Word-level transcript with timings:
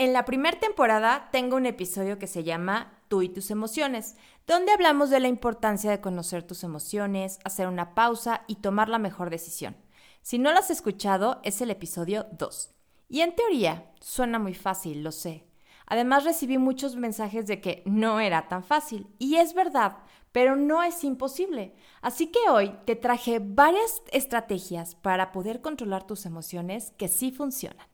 En 0.00 0.12
la 0.12 0.24
primera 0.24 0.60
temporada 0.60 1.28
tengo 1.32 1.56
un 1.56 1.66
episodio 1.66 2.20
que 2.20 2.28
se 2.28 2.44
llama 2.44 3.00
Tú 3.08 3.22
y 3.22 3.28
tus 3.28 3.50
emociones, 3.50 4.14
donde 4.46 4.70
hablamos 4.70 5.10
de 5.10 5.18
la 5.18 5.26
importancia 5.26 5.90
de 5.90 6.00
conocer 6.00 6.44
tus 6.44 6.62
emociones, 6.62 7.40
hacer 7.42 7.66
una 7.66 7.96
pausa 7.96 8.44
y 8.46 8.56
tomar 8.56 8.88
la 8.88 9.00
mejor 9.00 9.28
decisión. 9.28 9.76
Si 10.22 10.38
no 10.38 10.52
lo 10.52 10.60
has 10.60 10.70
escuchado, 10.70 11.40
es 11.42 11.60
el 11.62 11.72
episodio 11.72 12.26
2. 12.38 12.70
Y 13.08 13.22
en 13.22 13.34
teoría, 13.34 13.90
suena 14.00 14.38
muy 14.38 14.54
fácil, 14.54 15.02
lo 15.02 15.10
sé. 15.10 15.48
Además 15.84 16.22
recibí 16.22 16.58
muchos 16.58 16.94
mensajes 16.94 17.48
de 17.48 17.60
que 17.60 17.82
no 17.84 18.20
era 18.20 18.46
tan 18.46 18.62
fácil, 18.62 19.08
y 19.18 19.34
es 19.34 19.52
verdad, 19.52 19.96
pero 20.30 20.54
no 20.54 20.84
es 20.84 21.02
imposible. 21.02 21.74
Así 22.02 22.28
que 22.28 22.48
hoy 22.48 22.72
te 22.84 22.94
traje 22.94 23.40
varias 23.42 24.00
estrategias 24.12 24.94
para 24.94 25.32
poder 25.32 25.60
controlar 25.60 26.06
tus 26.06 26.24
emociones 26.24 26.92
que 26.98 27.08
sí 27.08 27.32
funcionan 27.32 27.87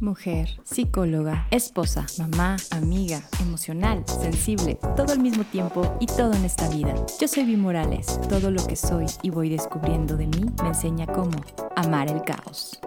mujer, 0.00 0.48
psicóloga, 0.64 1.46
esposa, 1.50 2.06
mamá, 2.18 2.56
amiga, 2.70 3.22
emocional, 3.40 4.04
sensible, 4.06 4.78
todo 4.96 5.12
al 5.12 5.20
mismo 5.20 5.44
tiempo 5.44 5.96
y 6.00 6.06
todo 6.06 6.32
en 6.32 6.44
esta 6.44 6.68
vida. 6.68 6.94
Yo 7.20 7.28
soy 7.28 7.44
Vi 7.44 7.56
Morales. 7.56 8.18
Todo 8.28 8.50
lo 8.50 8.66
que 8.66 8.76
soy 8.76 9.06
y 9.22 9.30
voy 9.30 9.50
descubriendo 9.50 10.16
de 10.16 10.26
mí 10.26 10.46
me 10.62 10.68
enseña 10.68 11.06
cómo 11.06 11.38
amar 11.76 12.10
el 12.10 12.22
caos. 12.22 12.80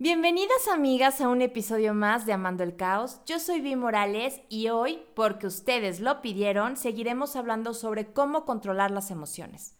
Bienvenidas 0.00 0.68
amigas 0.72 1.20
a 1.20 1.28
un 1.28 1.42
episodio 1.42 1.92
más 1.92 2.24
de 2.24 2.32
Amando 2.32 2.62
el 2.62 2.76
Caos. 2.76 3.20
Yo 3.26 3.40
soy 3.40 3.60
Vi 3.60 3.74
Morales 3.74 4.40
y 4.48 4.68
hoy, 4.68 5.00
porque 5.16 5.48
ustedes 5.48 5.98
lo 5.98 6.22
pidieron, 6.22 6.76
seguiremos 6.76 7.34
hablando 7.34 7.74
sobre 7.74 8.12
cómo 8.12 8.44
controlar 8.44 8.92
las 8.92 9.10
emociones. 9.10 9.77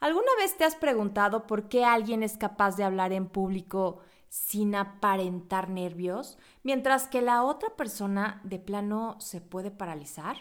¿Alguna 0.00 0.34
vez 0.38 0.56
te 0.56 0.64
has 0.64 0.76
preguntado 0.76 1.46
por 1.46 1.68
qué 1.68 1.84
alguien 1.84 2.22
es 2.22 2.38
capaz 2.38 2.74
de 2.76 2.84
hablar 2.84 3.12
en 3.12 3.28
público 3.28 4.00
sin 4.30 4.74
aparentar 4.74 5.68
nervios, 5.68 6.38
mientras 6.62 7.06
que 7.06 7.20
la 7.20 7.42
otra 7.42 7.76
persona 7.76 8.40
de 8.42 8.58
plano 8.58 9.16
se 9.20 9.42
puede 9.42 9.70
paralizar? 9.70 10.38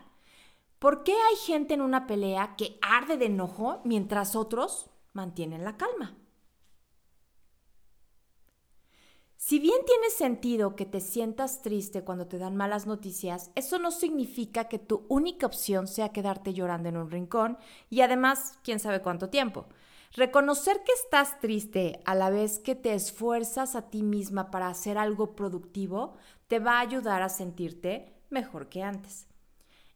¿Por 0.80 1.04
qué 1.04 1.12
hay 1.12 1.36
gente 1.36 1.74
en 1.74 1.82
una 1.82 2.08
pelea 2.08 2.56
que 2.56 2.80
arde 2.82 3.18
de 3.18 3.26
enojo 3.26 3.82
mientras 3.84 4.34
otros 4.38 4.90
mantienen 5.12 5.66
la 5.66 5.76
calma? 5.76 6.16
Si 9.50 9.58
bien 9.58 9.80
tiene 9.84 10.12
sentido 10.12 10.76
que 10.76 10.86
te 10.86 11.02
sientas 11.02 11.64
triste 11.64 12.04
cuando 12.04 12.28
te 12.28 12.38
dan 12.38 12.56
malas 12.56 12.86
noticias, 12.86 13.50
eso 13.56 13.80
no 13.80 13.90
significa 13.90 14.66
que 14.66 14.78
tu 14.78 15.08
única 15.08 15.48
opción 15.48 15.88
sea 15.88 16.10
quedarte 16.10 16.54
llorando 16.54 16.88
en 16.88 16.98
un 16.98 17.10
rincón 17.10 17.58
y 17.90 18.02
además, 18.02 18.60
quién 18.64 18.80
sabe 18.80 19.02
cuánto 19.02 19.32
tiempo. 19.32 19.66
Reconocer 20.12 20.84
que 20.84 20.92
estás 20.92 21.40
triste 21.40 22.00
a 22.06 22.14
la 22.14 22.30
vez 22.30 22.60
que 22.60 22.76
te 22.76 22.94
esfuerzas 22.94 23.76
a 23.76 23.90
ti 23.90 24.04
misma 24.04 24.52
para 24.52 24.68
hacer 24.68 25.00
algo 25.00 25.36
productivo 25.36 26.14
te 26.48 26.60
va 26.60 26.74
a 26.74 26.82
ayudar 26.82 27.24
a 27.24 27.30
sentirte 27.30 28.22
mejor 28.30 28.70
que 28.70 28.84
antes. 28.84 29.26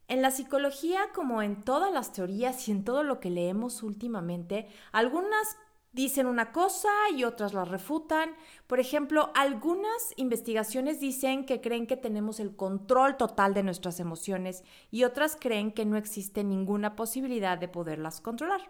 En 0.08 0.24
la 0.24 0.32
psicología, 0.32 1.12
como 1.14 1.44
en 1.44 1.64
todas 1.64 1.94
las 1.94 2.12
teorías 2.12 2.68
y 2.68 2.72
en 2.72 2.84
todo 2.84 3.04
lo 3.04 3.20
que 3.20 3.30
leemos 3.30 3.84
últimamente, 3.84 4.68
algunas 4.92 5.58
dicen 5.94 6.26
una 6.26 6.52
cosa 6.52 6.90
y 7.16 7.24
otras 7.24 7.54
la 7.54 7.64
refutan. 7.64 8.36
Por 8.68 8.80
ejemplo, 8.80 9.32
algunas 9.36 10.14
investigaciones 10.18 11.00
dicen 11.00 11.46
que 11.46 11.62
creen 11.62 11.88
que 11.88 11.96
tenemos 11.96 12.40
el 12.40 12.56
control 12.56 13.16
total 13.16 13.54
de 13.54 13.64
nuestras 13.64 14.00
emociones 14.00 14.64
y 14.92 15.06
otras 15.06 15.38
creen 15.40 15.72
que 15.72 15.86
no 15.86 15.96
existe 15.96 16.44
ninguna 16.44 16.96
posibilidad 16.96 17.58
de 17.58 17.70
poderlas 17.70 18.20
controlar. 18.20 18.62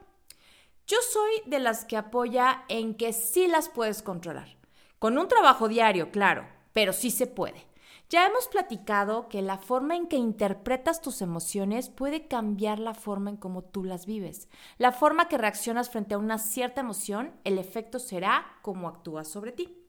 Yo 0.86 0.98
soy 1.02 1.50
de 1.50 1.60
las 1.60 1.86
que 1.86 1.98
apoya 1.98 2.66
en 2.68 2.96
que 2.96 3.14
sí 3.14 3.48
las 3.48 3.70
puedes 3.70 4.04
controlar. 4.04 4.58
Con 5.00 5.18
un 5.18 5.30
trabajo 5.30 5.70
diario, 5.70 6.12
claro, 6.12 6.46
pero 6.74 6.92
sí 6.92 7.10
se 7.10 7.26
puede. 7.26 7.73
Ya 8.14 8.28
hemos 8.28 8.48
platicado 8.48 9.28
que 9.28 9.42
la 9.42 9.58
forma 9.58 9.96
en 9.96 10.06
que 10.06 10.18
interpretas 10.18 11.02
tus 11.02 11.24
emociones 11.24 11.90
puede 11.90 12.28
cambiar 12.28 12.78
la 12.78 12.94
forma 12.94 13.32
en 13.32 13.38
cómo 13.38 13.64
tú 13.64 13.84
las 13.84 14.06
vives. 14.06 14.50
La 14.78 14.92
forma 14.92 15.28
que 15.28 15.40
reaccionas 15.40 15.90
frente 15.90 16.14
a 16.14 16.20
una 16.20 16.38
cierta 16.38 16.82
emoción, 16.82 17.32
el 17.44 17.58
efecto 17.58 17.98
será 17.98 18.46
cómo 18.62 18.88
actúas 18.88 19.28
sobre 19.30 19.52
ti. 19.52 19.80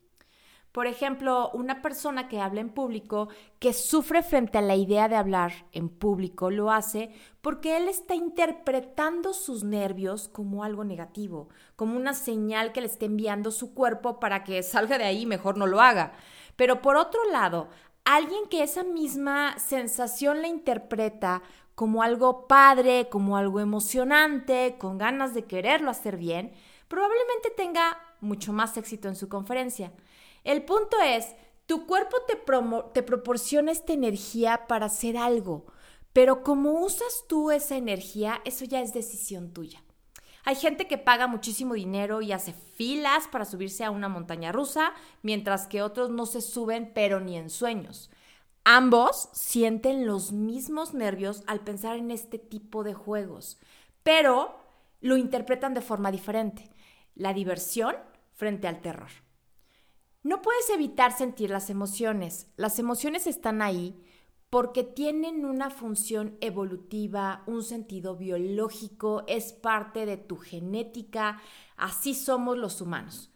Por 0.71 0.87
ejemplo, 0.87 1.51
una 1.53 1.83
persona 1.83 2.27
que 2.27 2.41
habla 2.41 2.61
en 2.61 2.69
público, 2.69 3.29
que 3.59 3.73
sufre 3.73 4.23
frente 4.23 4.57
a 4.57 4.61
la 4.61 4.75
idea 4.75 5.07
de 5.07 5.15
hablar 5.15 5.53
en 5.71 5.87
público, 5.87 6.49
lo 6.49 6.71
hace 6.71 7.13
porque 7.41 7.77
él 7.77 7.87
está 7.87 8.15
interpretando 8.15 9.33
sus 9.33 9.63
nervios 9.63 10.27
como 10.27 10.63
algo 10.63 10.83
negativo, 10.83 11.47
como 11.75 11.95
una 11.95 12.15
señal 12.15 12.73
que 12.73 12.81
le 12.81 12.87
está 12.87 13.05
enviando 13.05 13.51
su 13.51 13.75
cuerpo 13.75 14.19
para 14.19 14.43
que 14.43 14.63
salga 14.63 14.97
de 14.97 15.05
ahí 15.05 15.21
y 15.21 15.25
mejor 15.27 15.57
no 15.57 15.67
lo 15.67 15.79
haga. 15.79 16.13
Pero 16.55 16.81
por 16.81 16.95
otro 16.95 17.19
lado, 17.31 17.69
alguien 18.05 18.47
que 18.49 18.63
esa 18.63 18.83
misma 18.83 19.57
sensación 19.59 20.41
la 20.41 20.47
interpreta 20.47 21.41
como 21.73 22.03
algo 22.03 22.47
padre, 22.47 23.09
como 23.09 23.35
algo 23.35 23.59
emocionante, 23.59 24.77
con 24.79 24.97
ganas 24.97 25.33
de 25.33 25.43
quererlo 25.43 25.91
hacer 25.91 26.15
bien, 26.15 26.53
probablemente 26.87 27.49
tenga 27.49 27.99
mucho 28.21 28.53
más 28.53 28.77
éxito 28.77 29.09
en 29.09 29.15
su 29.15 29.27
conferencia. 29.27 29.91
El 30.43 30.63
punto 30.63 31.01
es, 31.01 31.35
tu 31.65 31.85
cuerpo 31.85 32.17
te, 32.93 33.03
proporciona 33.03 33.71
esta 33.71 33.93
energía 33.93 34.67
para 34.67 34.85
hacer 34.85 35.17
algo, 35.17 35.65
pero 36.13 36.43
como 36.43 36.79
usas 36.79 37.25
tú 37.27 37.51
esa 37.51 37.75
energía, 37.75 38.41
eso 38.45 38.63
ya 38.63 38.81
es 38.81 38.93
decisión 38.93 39.51
tuya. 39.51 39.83
Hay 40.47 40.55
gente 40.55 40.87
que 40.87 40.99
paga 40.99 41.25
muchísimo 41.25 41.73
dinero 41.73 42.21
y 42.21 42.31
hace 42.31 42.53
filas 42.53 43.27
para 43.27 43.45
subirse 43.45 43.83
a 43.83 43.89
una 43.89 44.09
montaña 44.09 44.51
rusa, 44.51 44.93
mientras 45.23 45.65
que 45.65 45.81
otros 45.81 46.11
no 46.11 46.27
se 46.27 46.39
suben, 46.39 46.91
pero 46.93 47.19
ni 47.19 47.35
en 47.35 47.49
sueños. 47.49 48.11
Ambos 48.63 49.29
sienten 49.33 50.05
los 50.05 50.31
mismos 50.31 50.93
nervios 50.93 51.43
al 51.47 51.61
pensar 51.61 51.97
en 51.97 52.11
este 52.11 52.37
tipo 52.37 52.83
de 52.83 52.93
juegos, 52.93 53.59
pero 54.03 54.55
lo 55.01 55.17
interpretan 55.17 55.73
de 55.73 55.81
forma 55.81 56.11
diferente. 56.11 56.69
La 57.15 57.33
diversión 57.33 57.95
frente 58.33 58.67
al 58.67 58.81
terror. 58.81 59.09
No 60.21 60.43
puedes 60.43 60.69
evitar 60.69 61.11
sentir 61.11 61.49
las 61.49 61.71
emociones. 61.71 62.51
Las 62.55 62.77
emociones 62.77 63.25
están 63.25 63.63
ahí 63.63 63.99
porque 64.55 64.85
tienen 64.85 65.43
una 65.43 65.69
función 65.69 66.37
evolutiva, 66.39 67.43
un 67.45 67.61
sentido 67.61 68.15
biológico, 68.15 69.25
es 69.27 69.51
parte 69.51 70.05
de 70.05 70.15
tu 70.15 70.37
genética, 70.37 71.41
así 71.75 72.13
somos 72.13 72.57
los 72.57 72.79
humanos. 72.79 73.33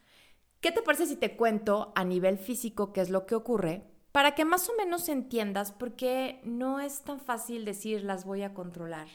¿Qué 0.61 0.71
te 0.71 0.81
parece 0.81 1.07
si 1.07 1.17
te 1.17 1.35
cuento 1.35 1.91
a 1.93 2.05
nivel 2.05 2.37
físico 2.37 2.93
qué 2.93 3.01
es 3.01 3.09
lo 3.09 3.25
que 3.25 3.35
ocurre? 3.35 3.83
Para 4.13 4.33
que 4.33 4.45
más 4.45 4.69
o 4.69 4.77
menos 4.77 5.09
entiendas 5.09 5.73
por 5.73 5.97
qué 5.97 6.39
no 6.45 6.79
es 6.79 7.01
tan 7.01 7.19
fácil 7.19 7.65
decir 7.65 8.05
las 8.05 8.23
voy 8.23 8.43
a 8.43 8.53
controlar. 8.53 9.09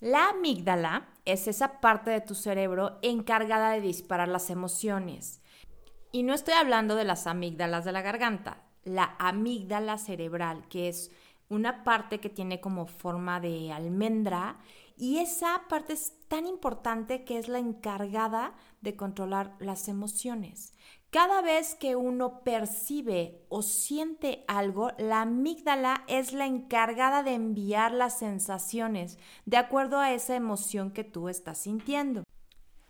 La 0.00 0.30
amígdala 0.30 1.08
es 1.24 1.46
esa 1.46 1.80
parte 1.80 2.10
de 2.10 2.20
tu 2.20 2.34
cerebro 2.34 2.98
encargada 3.02 3.70
de 3.70 3.80
disparar 3.80 4.26
las 4.26 4.50
emociones. 4.50 5.40
Y 6.10 6.24
no 6.24 6.34
estoy 6.34 6.54
hablando 6.54 6.96
de 6.96 7.04
las 7.04 7.28
amígdalas 7.28 7.84
de 7.84 7.92
la 7.92 8.02
garganta, 8.02 8.65
la 8.86 9.16
amígdala 9.18 9.98
cerebral, 9.98 10.66
que 10.68 10.88
es 10.88 11.10
una 11.48 11.84
parte 11.84 12.18
que 12.20 12.30
tiene 12.30 12.60
como 12.60 12.86
forma 12.86 13.40
de 13.40 13.72
almendra 13.72 14.58
y 14.96 15.18
esa 15.18 15.62
parte 15.68 15.92
es 15.92 16.14
tan 16.28 16.46
importante 16.46 17.24
que 17.24 17.38
es 17.38 17.48
la 17.48 17.58
encargada 17.58 18.54
de 18.80 18.96
controlar 18.96 19.54
las 19.58 19.88
emociones. 19.88 20.72
Cada 21.10 21.42
vez 21.42 21.74
que 21.74 21.96
uno 21.96 22.40
percibe 22.42 23.44
o 23.48 23.62
siente 23.62 24.44
algo, 24.48 24.90
la 24.98 25.22
amígdala 25.22 26.04
es 26.08 26.32
la 26.32 26.46
encargada 26.46 27.22
de 27.22 27.34
enviar 27.34 27.92
las 27.92 28.18
sensaciones 28.18 29.18
de 29.44 29.56
acuerdo 29.56 29.98
a 29.98 30.12
esa 30.12 30.34
emoción 30.34 30.90
que 30.90 31.04
tú 31.04 31.28
estás 31.28 31.58
sintiendo. 31.58 32.24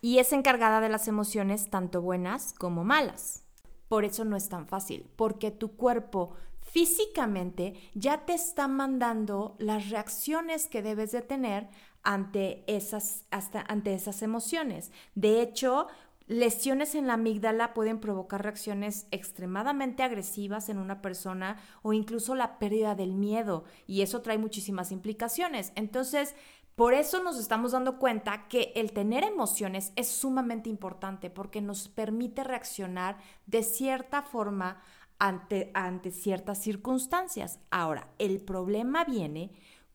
Y 0.00 0.18
es 0.18 0.32
encargada 0.32 0.80
de 0.80 0.88
las 0.88 1.08
emociones 1.08 1.70
tanto 1.70 2.02
buenas 2.02 2.52
como 2.54 2.84
malas. 2.84 3.45
Por 3.88 4.04
eso 4.04 4.24
no 4.24 4.36
es 4.36 4.48
tan 4.48 4.66
fácil, 4.66 5.06
porque 5.16 5.50
tu 5.50 5.76
cuerpo 5.76 6.34
físicamente 6.60 7.74
ya 7.94 8.26
te 8.26 8.34
está 8.34 8.68
mandando 8.68 9.56
las 9.58 9.90
reacciones 9.90 10.66
que 10.66 10.82
debes 10.82 11.12
de 11.12 11.22
tener 11.22 11.68
ante 12.02 12.64
esas, 12.66 13.24
hasta, 13.30 13.64
ante 13.68 13.94
esas 13.94 14.22
emociones. 14.22 14.92
De 15.14 15.40
hecho, 15.40 15.86
lesiones 16.26 16.94
en 16.94 17.06
la 17.06 17.14
amígdala 17.14 17.72
pueden 17.72 18.00
provocar 18.00 18.42
reacciones 18.42 19.06
extremadamente 19.10 20.02
agresivas 20.02 20.68
en 20.68 20.78
una 20.78 21.00
persona 21.00 21.56
o 21.82 21.92
incluso 21.92 22.34
la 22.34 22.58
pérdida 22.58 22.94
del 22.94 23.14
miedo 23.14 23.64
y 23.86 24.02
eso 24.02 24.22
trae 24.22 24.38
muchísimas 24.38 24.92
implicaciones. 24.92 25.72
Entonces, 25.76 26.34
por 26.76 26.92
eso 26.92 27.22
nos 27.22 27.38
estamos 27.38 27.72
dando 27.72 27.98
cuenta 27.98 28.48
que 28.48 28.72
el 28.76 28.92
tener 28.92 29.24
emociones 29.24 29.92
es 29.96 30.08
sumamente 30.08 30.68
importante 30.68 31.30
porque 31.30 31.62
nos 31.62 31.88
permite 31.88 32.44
reaccionar 32.44 33.16
de 33.46 33.62
cierta 33.62 34.20
forma 34.20 34.82
ante, 35.18 35.70
ante 35.72 36.10
ciertas 36.10 36.58
circunstancias. 36.58 37.60
Ahora, 37.70 38.08
el 38.18 38.42
problema 38.42 39.04
viene 39.04 39.52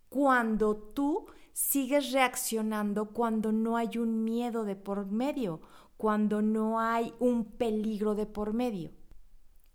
cuando 0.10 0.76
tú 0.76 1.28
sigues 1.54 2.12
reaccionando 2.14 3.10
cuando 3.10 3.52
no 3.52 3.78
hay 3.78 4.00
un 4.00 4.24
miedo 4.24 4.64
de 4.64 4.76
por 4.76 5.06
medio, 5.06 5.62
cuando 5.98 6.42
no 6.42 6.80
hay 6.80 7.14
un 7.20 7.46
peligro 7.46 8.16
de 8.16 8.26
por 8.26 8.54
medio. 8.54 8.90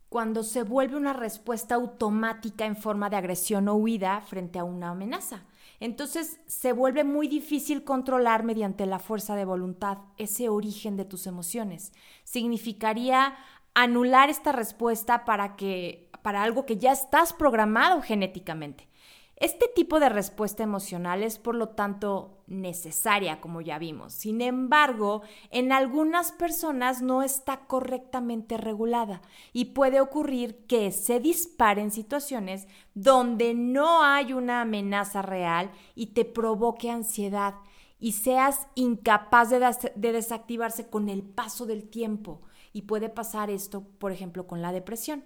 Cuando 0.09 0.43
se 0.43 0.64
vuelve 0.64 0.97
una 0.97 1.12
respuesta 1.12 1.76
automática 1.76 2.67
en 2.67 2.75
forma 2.75 3.11
de 3.11 3.17
agresión 3.17 3.69
o 3.69 3.76
huida 3.76 4.20
frente 4.23 4.59
a 4.59 4.64
una 4.64 4.91
amenaza. 4.91 5.44
Entonces 5.81 6.40
se 6.46 6.73
vuelve 6.73 7.05
muy 7.05 7.28
difícil 7.28 7.84
controlar 7.84 8.43
mediante 8.43 8.87
la 8.87 8.99
fuerza 8.99 9.37
de 9.37 9.44
voluntad 9.44 9.99
ese 10.17 10.49
origen 10.49 10.96
de 10.96 11.05
tus 11.05 11.26
emociones. 11.26 11.93
Significaría 12.25 13.34
anular 13.75 14.31
esta 14.31 14.52
respuesta 14.52 15.25
para 15.25 15.56
que 15.56 16.08
para 16.23 16.43
algo 16.43 16.67
que 16.67 16.76
ya 16.76 16.90
estás 16.93 17.32
programado 17.32 18.02
genéticamente. 18.02 18.88
Este 19.37 19.69
tipo 19.69 20.00
de 20.00 20.09
respuesta 20.09 20.62
emocional 20.62 21.23
es 21.23 21.38
por 21.38 21.55
lo 21.55 21.69
tanto 21.69 22.43
necesaria, 22.47 23.38
como 23.38 23.61
ya 23.61 23.79
vimos. 23.79 24.15
Sin 24.15 24.41
embargo, 24.41 25.21
en 25.50 25.73
algunas 25.73 26.33
personas 26.33 27.03
no 27.03 27.23
está 27.23 27.67
correctamente 27.67 28.56
regulada 28.56 29.21
y 29.53 29.67
puede 29.67 30.00
ocurrir 30.00 30.65
que 30.67 30.91
se 30.91 31.21
disparen 31.21 31.91
situaciones 31.91 32.67
donde 32.94 33.53
no 33.53 34.03
hay 34.03 34.33
una 34.33 34.62
amenaza 34.62 35.21
real 35.21 35.71
y 35.94 36.15
te 36.15 36.25
provoque 36.25 36.91
ansiedad 36.91 37.56
y 38.00 38.12
seas 38.12 38.69
incapaz 38.75 39.50
de, 39.50 39.59
de 39.97 40.12
desactivarse 40.12 40.88
con 40.88 41.11
el 41.11 41.23
paso 41.23 41.67
del 41.67 41.91
tiempo. 41.91 42.41
Y 42.73 42.83
puede 42.83 43.11
pasar 43.11 43.50
esto, 43.50 43.85
por 43.99 44.12
ejemplo, 44.12 44.47
con 44.47 44.62
la 44.62 44.73
depresión. 44.73 45.25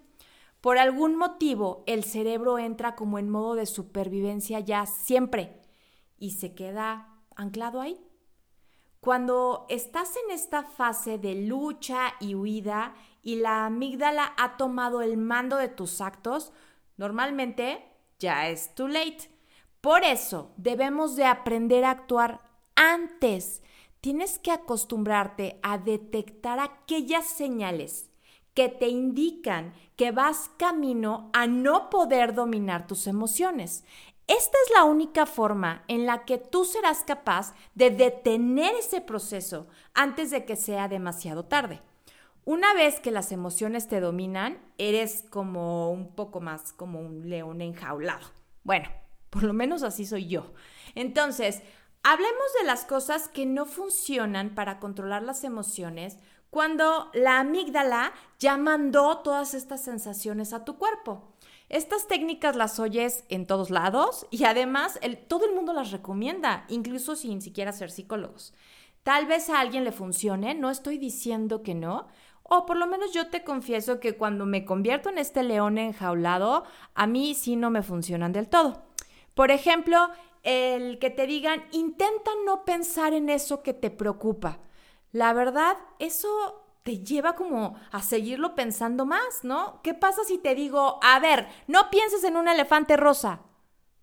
Por 0.61 0.77
algún 0.77 1.17
motivo, 1.17 1.85
el 1.87 2.05
cerebro 2.05 2.59
entra 2.59 2.95
como 2.95 3.19
en 3.19 3.31
modo 3.31 3.55
de 3.55 3.65
supervivencia 3.65 4.61
ya 4.61 4.85
siempre 4.85 5.59
y 6.19 6.33
se 6.33 6.55
queda 6.55 7.09
anclado 7.35 7.81
ahí. 7.81 7.99
Cuando 9.01 9.65
estás 9.71 10.15
en 10.17 10.31
esta 10.31 10.63
fase 10.63 11.17
de 11.17 11.35
lucha 11.35 12.13
y 12.21 12.35
huida 12.35 12.95
y 13.23 13.37
la 13.37 13.65
amígdala 13.65 14.35
ha 14.37 14.59
tomado 14.59 15.01
el 15.01 15.17
mando 15.17 15.57
de 15.57 15.69
tus 15.69 16.03
actos, 16.03 16.53
normalmente 16.99 17.83
ya 18.19 18.51
es 18.51 18.75
too 18.75 18.89
late. 18.89 19.31
Por 19.81 20.05
eso 20.05 20.53
debemos 20.59 21.17
de 21.17 21.25
aprender 21.25 21.85
a 21.85 21.93
actuar 21.93 22.43
antes. 22.77 23.63
Tienes 24.03 24.39
que 24.39 24.51
acostumbrarte 24.53 25.59
a 25.63 25.79
detectar 25.79 26.59
aquellas 26.59 27.27
señales 27.27 28.10
que 28.55 28.69
te 28.69 28.89
indican 28.89 29.75
que 29.97 30.13
vas 30.13 30.51
camino 30.57 31.31
a 31.33 31.47
no 31.47 31.91
poder 31.91 32.35
dominar 32.35 32.87
tus 32.87 33.07
emociones. 33.07 33.85
Esta 34.27 34.57
es 34.65 34.73
la 34.75 34.85
única 34.85 35.27
forma 35.27 35.83
en 35.89 36.07
la 36.07 36.25
que 36.25 36.39
tú 36.39 36.65
serás 36.65 37.03
capaz 37.03 37.55
de 37.75 37.91
detener 37.91 38.75
ese 38.77 39.01
proceso 39.01 39.67
antes 39.93 40.31
de 40.31 40.45
que 40.45 40.57
sea 40.57 40.87
demasiado 40.89 41.45
tarde. 41.47 41.83
Una 42.45 42.73
vez 42.75 43.01
que 43.01 43.11
las 43.11 43.33
emociones 43.33 43.89
te 43.89 44.01
dominan, 44.01 44.59
eres 44.79 45.25
como 45.31 45.91
un 45.91 46.15
poco 46.15 46.41
más 46.41 46.73
como 46.73 47.01
un 47.01 47.29
león 47.29 47.61
enjaulado. 47.61 48.27
Bueno, 48.65 48.89
por 49.31 49.43
lo 49.43 49.53
menos 49.53 49.83
así 49.83 50.07
soy 50.07 50.29
yo. 50.29 50.53
Entonces, 50.95 51.63
hablemos 52.03 52.53
de 52.59 52.67
las 52.67 52.85
cosas 52.85 53.29
que 53.29 53.47
no 53.47 53.67
funcionan 53.67 54.55
para 54.55 54.79
controlar 54.79 55.23
las 55.23 55.45
emociones 55.45 56.19
cuando 56.51 57.11
la 57.15 57.41
amígdala 57.41 58.13
ya 58.39 58.57
mandó 58.57 59.19
todas 59.19 59.55
estas 59.55 59.83
sensaciones 59.83 60.53
a 60.53 60.65
tu 60.65 60.77
cuerpo. 60.77 61.33
Estas 61.69 62.09
técnicas 62.09 62.57
las 62.57 62.81
oyes 62.81 63.25
en 63.29 63.47
todos 63.47 63.71
lados 63.71 64.27
y 64.31 64.45
además 64.45 64.99
todo 65.29 65.47
el 65.47 65.55
mundo 65.55 65.73
las 65.73 65.93
recomienda, 65.93 66.65
incluso 66.69 67.15
sin 67.15 67.41
siquiera 67.41 67.73
ser 67.73 67.93
psicólogos. 67.93 68.53
Tal 69.05 69.27
vez 69.27 69.49
a 69.49 69.61
alguien 69.61 69.85
le 69.85 69.93
funcione, 69.93 70.55
no 70.55 70.71
estoy 70.71 70.99
diciendo 70.99 71.63
que 71.63 71.75
no, 71.75 72.09
o 72.43 72.67
por 72.67 72.77
lo 72.77 72.89
menos 72.89 73.13
yo 73.13 73.29
te 73.29 73.45
confieso 73.45 74.01
que 74.01 74.17
cuando 74.17 74.45
me 74.45 74.65
convierto 74.65 75.09
en 75.09 75.19
este 75.19 75.45
león 75.45 75.79
enjaulado, 75.79 76.65
a 76.95 77.07
mí 77.07 77.35
sí 77.35 77.55
no 77.55 77.71
me 77.71 77.83
funcionan 77.83 78.33
del 78.33 78.49
todo. 78.49 78.83
Por 79.35 79.53
ejemplo, 79.53 80.11
el 80.43 80.99
que 80.99 81.11
te 81.11 81.29
digan, 81.29 81.65
intenta 81.71 82.33
no 82.45 82.65
pensar 82.65 83.15
en 83.15 83.29
eso 83.29 83.63
que 83.63 83.73
te 83.73 83.91
preocupa. 83.91 84.59
La 85.13 85.33
verdad, 85.33 85.77
eso 85.99 86.29
te 86.83 86.99
lleva 86.99 87.35
como 87.35 87.77
a 87.91 88.03
seguirlo 88.03 88.55
pensando 88.55 89.05
más, 89.05 89.45
¿no? 89.45 89.81
¿Qué 89.83 89.95
pasa 89.95 90.25
si 90.25 90.39
te 90.39 90.55
digo, 90.55 90.99
a 91.03 91.19
ver, 91.19 91.49
no 91.67 91.91
pienses 91.91 92.25
en 92.25 92.37
un 92.37 92.49
elefante 92.49 92.97
rosa? 92.97 93.41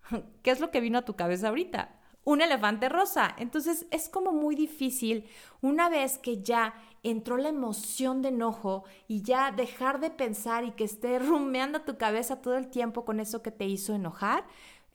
¿Qué 0.44 0.52
es 0.52 0.60
lo 0.60 0.72
que 0.72 0.82
vino 0.82 1.00
a 1.00 1.06
tu 1.06 1.16
cabeza 1.16 1.50
ahorita? 1.50 1.96
Un 2.24 2.42
elefante 2.42 2.90
rosa. 2.90 3.34
Entonces 3.38 3.88
es 3.90 4.10
como 4.10 4.32
muy 4.32 4.56
difícil 4.56 5.30
una 5.62 5.90
vez 5.90 6.18
que 6.18 6.44
ya 6.44 6.76
entró 7.04 7.38
la 7.38 7.50
emoción 7.50 8.22
de 8.22 8.30
enojo 8.30 8.84
y 9.08 9.22
ya 9.22 9.52
dejar 9.52 10.00
de 10.00 10.10
pensar 10.10 10.66
y 10.66 10.72
que 10.72 10.84
esté 10.84 11.20
rumeando 11.20 11.82
tu 11.82 11.98
cabeza 11.98 12.42
todo 12.42 12.58
el 12.58 12.68
tiempo 12.68 13.06
con 13.06 13.20
eso 13.20 13.42
que 13.42 13.52
te 13.52 13.66
hizo 13.66 13.96
enojar, 13.96 14.46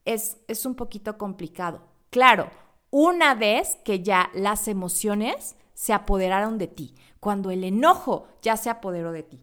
es, 0.05 0.38
es 0.47 0.67
un 0.67 0.75
poquito 0.75 1.17
complicado. 1.17 1.82
Claro, 2.11 2.50
una 2.91 3.35
vez 3.35 3.76
que 3.85 4.03
ya 4.03 4.31
las 4.35 4.69
emociones 4.69 5.56
se 5.75 5.93
apoderaron 5.93 6.59
de 6.59 6.69
ti, 6.69 6.95
cuando 7.21 7.51
el 7.51 7.65
enojo 7.65 8.27
ya 8.43 8.57
se 8.57 8.71
apoderó 8.71 9.13
de 9.13 9.23
ti. 9.23 9.43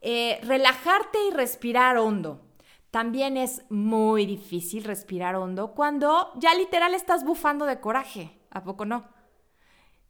Eh, 0.00 0.38
relajarte 0.42 1.18
y 1.28 1.30
respirar 1.30 1.96
hondo. 1.96 2.42
También 2.90 3.36
es 3.36 3.62
muy 3.70 4.26
difícil 4.26 4.84
respirar 4.84 5.34
hondo 5.34 5.74
cuando 5.74 6.30
ya 6.36 6.54
literal 6.54 6.94
estás 6.94 7.24
bufando 7.24 7.66
de 7.66 7.80
coraje. 7.80 8.38
¿A 8.50 8.62
poco 8.62 8.84
no? 8.84 9.06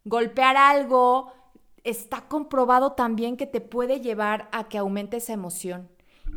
Golpear 0.03 0.57
algo 0.57 1.31
está 1.83 2.27
comprobado 2.27 2.91
también 2.91 3.37
que 3.37 3.47
te 3.47 3.61
puede 3.61 4.01
llevar 4.01 4.49
a 4.51 4.67
que 4.67 4.77
aumente 4.77 5.17
esa 5.17 5.33
emoción. 5.33 5.89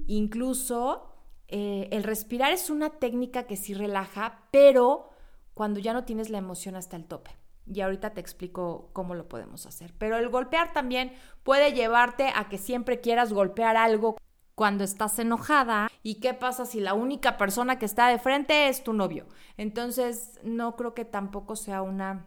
Incluso 0.06 1.12
eh, 1.48 1.88
el 1.90 2.04
respirar 2.04 2.52
es 2.52 2.70
una 2.70 2.90
técnica 2.90 3.46
que 3.46 3.56
sí 3.56 3.74
relaja, 3.74 4.46
pero 4.50 5.10
cuando 5.52 5.80
ya 5.80 5.92
no 5.92 6.04
tienes 6.04 6.30
la 6.30 6.38
emoción 6.38 6.76
hasta 6.76 6.96
el 6.96 7.04
tope 7.04 7.32
y 7.72 7.80
ahorita 7.80 8.10
te 8.10 8.20
explico 8.20 8.90
cómo 8.92 9.14
lo 9.14 9.28
podemos 9.28 9.66
hacer. 9.66 9.94
Pero 9.98 10.16
el 10.16 10.28
golpear 10.28 10.72
también 10.72 11.12
puede 11.42 11.72
llevarte 11.72 12.32
a 12.34 12.48
que 12.48 12.58
siempre 12.58 13.00
quieras 13.00 13.32
golpear 13.32 13.76
algo 13.76 14.16
cuando 14.54 14.84
estás 14.84 15.18
enojada. 15.18 15.90
¿Y 16.02 16.16
qué 16.16 16.34
pasa 16.34 16.66
si 16.66 16.80
la 16.80 16.94
única 16.94 17.36
persona 17.36 17.78
que 17.78 17.84
está 17.84 18.08
de 18.08 18.18
frente 18.18 18.68
es 18.68 18.82
tu 18.82 18.92
novio? 18.92 19.26
Entonces, 19.56 20.38
no 20.42 20.76
creo 20.76 20.94
que 20.94 21.04
tampoco 21.04 21.56
sea 21.56 21.82
una, 21.82 22.26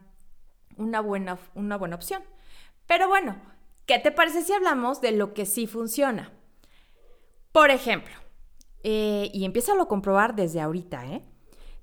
una, 0.76 1.00
buena, 1.00 1.38
una 1.54 1.76
buena 1.76 1.96
opción. 1.96 2.22
Pero 2.86 3.08
bueno, 3.08 3.36
¿qué 3.86 3.98
te 3.98 4.12
parece 4.12 4.42
si 4.42 4.52
hablamos 4.52 5.00
de 5.00 5.12
lo 5.12 5.34
que 5.34 5.46
sí 5.46 5.66
funciona? 5.66 6.32
Por 7.52 7.70
ejemplo, 7.70 8.14
eh, 8.82 9.30
y 9.32 9.44
empieza 9.44 9.72
a 9.72 9.84
comprobar 9.86 10.34
desde 10.34 10.60
ahorita, 10.60 11.06
¿eh? 11.06 11.22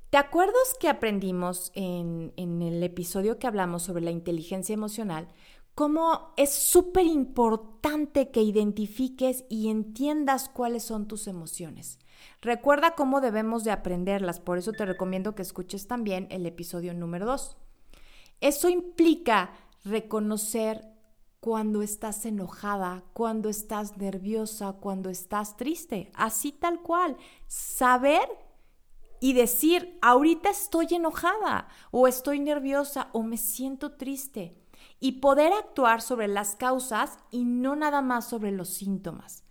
¿Te 0.09 0.17
acuerdas 0.17 0.75
que 0.79 0.89
aprendimos 0.89 1.71
en, 1.75 2.33
el 2.35 2.81
episodio 2.81 3.37
que 3.37 3.45
hablamos 3.45 3.83
sobre 3.83 4.03
la 4.03 4.09
inteligencia 4.09 4.73
emocional 4.73 5.27
cómo 5.75 6.33
es 6.35 6.51
súper 6.51 7.05
importante 7.05 8.31
que 8.31 8.41
identifiques 8.41 9.45
y 9.49 9.69
entiendas 9.69 10.49
cuáles 10.49 10.83
son 10.83 11.07
tus 11.07 11.27
emociones? 11.27 11.99
Recuerda 12.41 12.95
cómo 12.95 13.21
debemos 13.21 13.63
de 13.63 13.71
aprenderlas, 13.71 14.39
por 14.39 14.57
eso 14.57 14.71
te 14.71 14.83
recomiendo 14.83 15.35
que 15.35 15.43
escuches 15.43 15.87
también 15.87 16.27
el 16.31 16.47
episodio 16.47 16.95
número 16.95 17.27
2. 17.27 17.55
Eso 18.41 18.67
implica 18.67 19.51
reconocer 19.85 20.89
cuando 21.39 21.83
estás 21.83 22.25
enojada, 22.25 23.03
cuando 23.13 23.47
estás 23.47 23.95
nerviosa, 23.97 24.73
cuando 24.73 25.11
estás 25.11 25.55
triste, 25.55 26.11
así 26.15 26.51
tal 26.51 26.81
cual. 26.81 27.15
Saber 27.47 28.27
y 29.19 29.33
decir, 29.33 29.97
ahorita 30.01 30.49
estoy 30.49 30.87
enojada 30.91 31.67
o 31.91 32.07
estoy 32.07 32.39
nerviosa 32.39 33.09
o 33.13 33.23
me 33.23 33.37
siento 33.37 33.93
triste 33.93 34.55
y 34.99 35.13
poder 35.13 35.53
actuar 35.53 36.01
sobre 36.01 36.27
las 36.27 36.55
causas 36.55 37.19
y 37.31 37.45
no 37.45 37.75
nada 37.75 38.01
más 38.01 38.27
sobre 38.27 38.51
los 38.51 38.69
síntomas. 38.69 39.43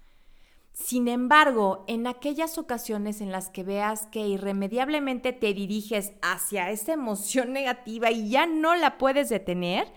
Sin 0.72 1.08
embargo, 1.08 1.84
en 1.88 2.06
aquellas 2.06 2.56
ocasiones 2.56 3.20
en 3.20 3.32
las 3.32 3.50
que 3.50 3.64
veas 3.64 4.06
que 4.06 4.20
irremediablemente 4.28 5.32
te 5.32 5.52
diriges 5.52 6.12
hacia 6.22 6.70
esa 6.70 6.92
emoción 6.92 7.52
negativa 7.52 8.10
y 8.10 8.30
ya 8.30 8.46
no 8.46 8.76
la 8.76 8.96
puedes 8.96 9.28
detener, 9.28 9.92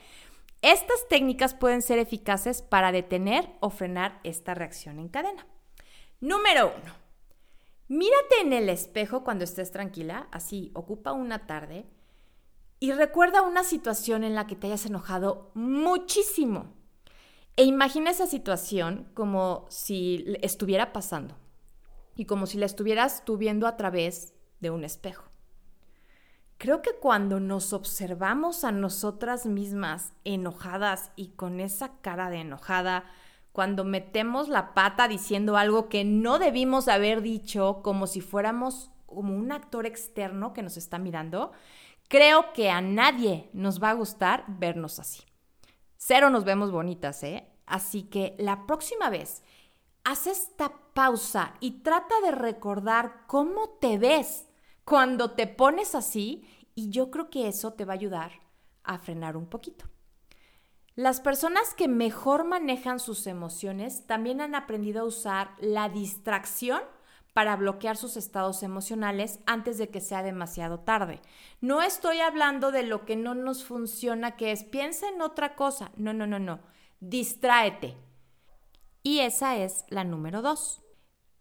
estas 0.62 1.08
técnicas 1.08 1.54
pueden 1.54 1.82
ser 1.82 2.00
eficaces 2.00 2.62
para 2.62 2.92
detener 2.92 3.50
o 3.60 3.70
frenar 3.70 4.20
esta 4.24 4.54
reacción 4.54 5.00
en 5.00 5.10
cadena. 5.10 5.46
Número 6.20 6.74
uno, 6.82 7.01
Mírate 7.92 8.40
en 8.40 8.54
el 8.54 8.70
espejo 8.70 9.26
cuando 9.26 9.44
estés 9.44 9.70
tranquila, 9.70 10.30
así, 10.32 10.72
ocupa 10.76 11.12
una 11.12 11.46
tarde, 11.46 11.86
y 12.80 12.94
recuerda 12.94 13.42
una 13.42 13.66
situación 13.66 14.24
en 14.24 14.34
la 14.34 14.48
que 14.48 14.56
te 14.56 14.68
hayas 14.68 14.86
enojado 14.86 15.52
muchísimo. 15.56 16.74
E 17.58 17.66
imagina 17.66 18.10
esa 18.10 18.28
situación 18.28 19.12
como 19.14 19.66
si 19.68 20.24
estuviera 20.42 20.94
pasando 20.94 21.36
y 22.16 22.24
como 22.24 22.46
si 22.46 22.58
la 22.58 22.66
estuvieras 22.66 23.26
tú 23.26 23.36
viendo 23.36 23.68
a 23.68 23.76
través 23.76 24.36
de 24.62 24.70
un 24.70 24.86
espejo. 24.86 25.26
Creo 26.60 26.82
que 26.82 26.94
cuando 26.94 27.42
nos 27.42 27.74
observamos 27.74 28.64
a 28.64 28.72
nosotras 28.72 29.46
mismas 29.46 30.14
enojadas 30.24 31.12
y 31.18 31.32
con 31.32 31.60
esa 31.60 32.00
cara 32.00 32.30
de 32.30 32.38
enojada, 32.38 33.04
cuando 33.52 33.84
metemos 33.84 34.48
la 34.48 34.74
pata 34.74 35.08
diciendo 35.08 35.58
algo 35.58 35.90
que 35.90 36.04
no 36.04 36.40
debimos 36.40 36.88
haber 36.88 37.22
dicho, 37.22 37.82
como 37.84 38.08
si 38.08 38.22
fuéramos 38.22 38.92
como 39.06 39.36
un 39.36 39.52
actor 39.52 39.86
externo 39.86 40.54
que 40.54 40.62
nos 40.62 40.78
está 40.78 40.98
mirando, 40.98 41.52
creo 42.08 42.54
que 42.54 42.70
a 42.70 42.82
nadie 42.82 43.50
nos 43.54 43.82
va 43.82 43.90
a 43.90 43.96
gustar 43.96 44.46
vernos 44.48 45.00
así. 45.00 45.24
Cero 45.98 46.30
nos 46.30 46.46
vemos 46.46 46.72
bonitas, 46.72 47.24
¿eh? 47.24 47.48
Así 47.66 48.04
que 48.04 48.36
la 48.40 48.66
próxima 48.66 49.10
vez, 49.10 49.44
haz 50.04 50.28
esta 50.28 50.74
pausa 50.94 51.54
y 51.60 51.82
trata 51.84 52.20
de 52.22 52.32
recordar 52.32 53.26
cómo 53.28 53.70
te 53.80 53.98
ves 53.98 54.48
cuando 54.84 55.32
te 55.32 55.48
pones 55.48 55.94
así 55.96 56.46
y 56.74 56.90
yo 56.90 57.12
creo 57.12 57.30
que 57.30 57.48
eso 57.48 57.74
te 57.74 57.86
va 57.86 57.94
a 57.94 57.96
ayudar 57.96 58.32
a 58.84 58.98
frenar 58.98 59.38
un 59.38 59.48
poquito. 59.48 59.86
Las 61.02 61.20
personas 61.20 61.74
que 61.74 61.88
mejor 61.88 62.44
manejan 62.44 63.00
sus 63.00 63.26
emociones 63.26 64.06
también 64.06 64.40
han 64.40 64.54
aprendido 64.54 65.02
a 65.02 65.06
usar 65.06 65.56
la 65.58 65.90
distracción 65.90 66.80
para 67.34 67.56
bloquear 67.56 67.98
sus 67.98 68.18
estados 68.18 68.62
emocionales 68.62 69.40
antes 69.48 69.80
de 69.80 69.90
que 69.90 70.00
sea 70.00 70.22
demasiado 70.22 70.82
tarde. 70.82 71.20
No 71.60 71.82
estoy 71.82 72.20
hablando 72.20 72.72
de 72.72 72.84
lo 72.84 73.04
que 73.04 73.16
no 73.16 73.34
nos 73.34 73.64
funciona, 73.64 74.36
que 74.36 74.52
es 74.52 74.64
piensa 74.64 75.10
en 75.10 75.24
otra 75.24 75.56
cosa. 75.56 75.90
No, 75.96 76.14
no, 76.14 76.28
no, 76.28 76.38
no. 76.38 76.60
Distráete. 77.00 77.98
Y 79.02 79.22
esa 79.22 79.58
es 79.58 79.86
la 79.90 80.04
número 80.04 80.44
dos. 80.44 80.84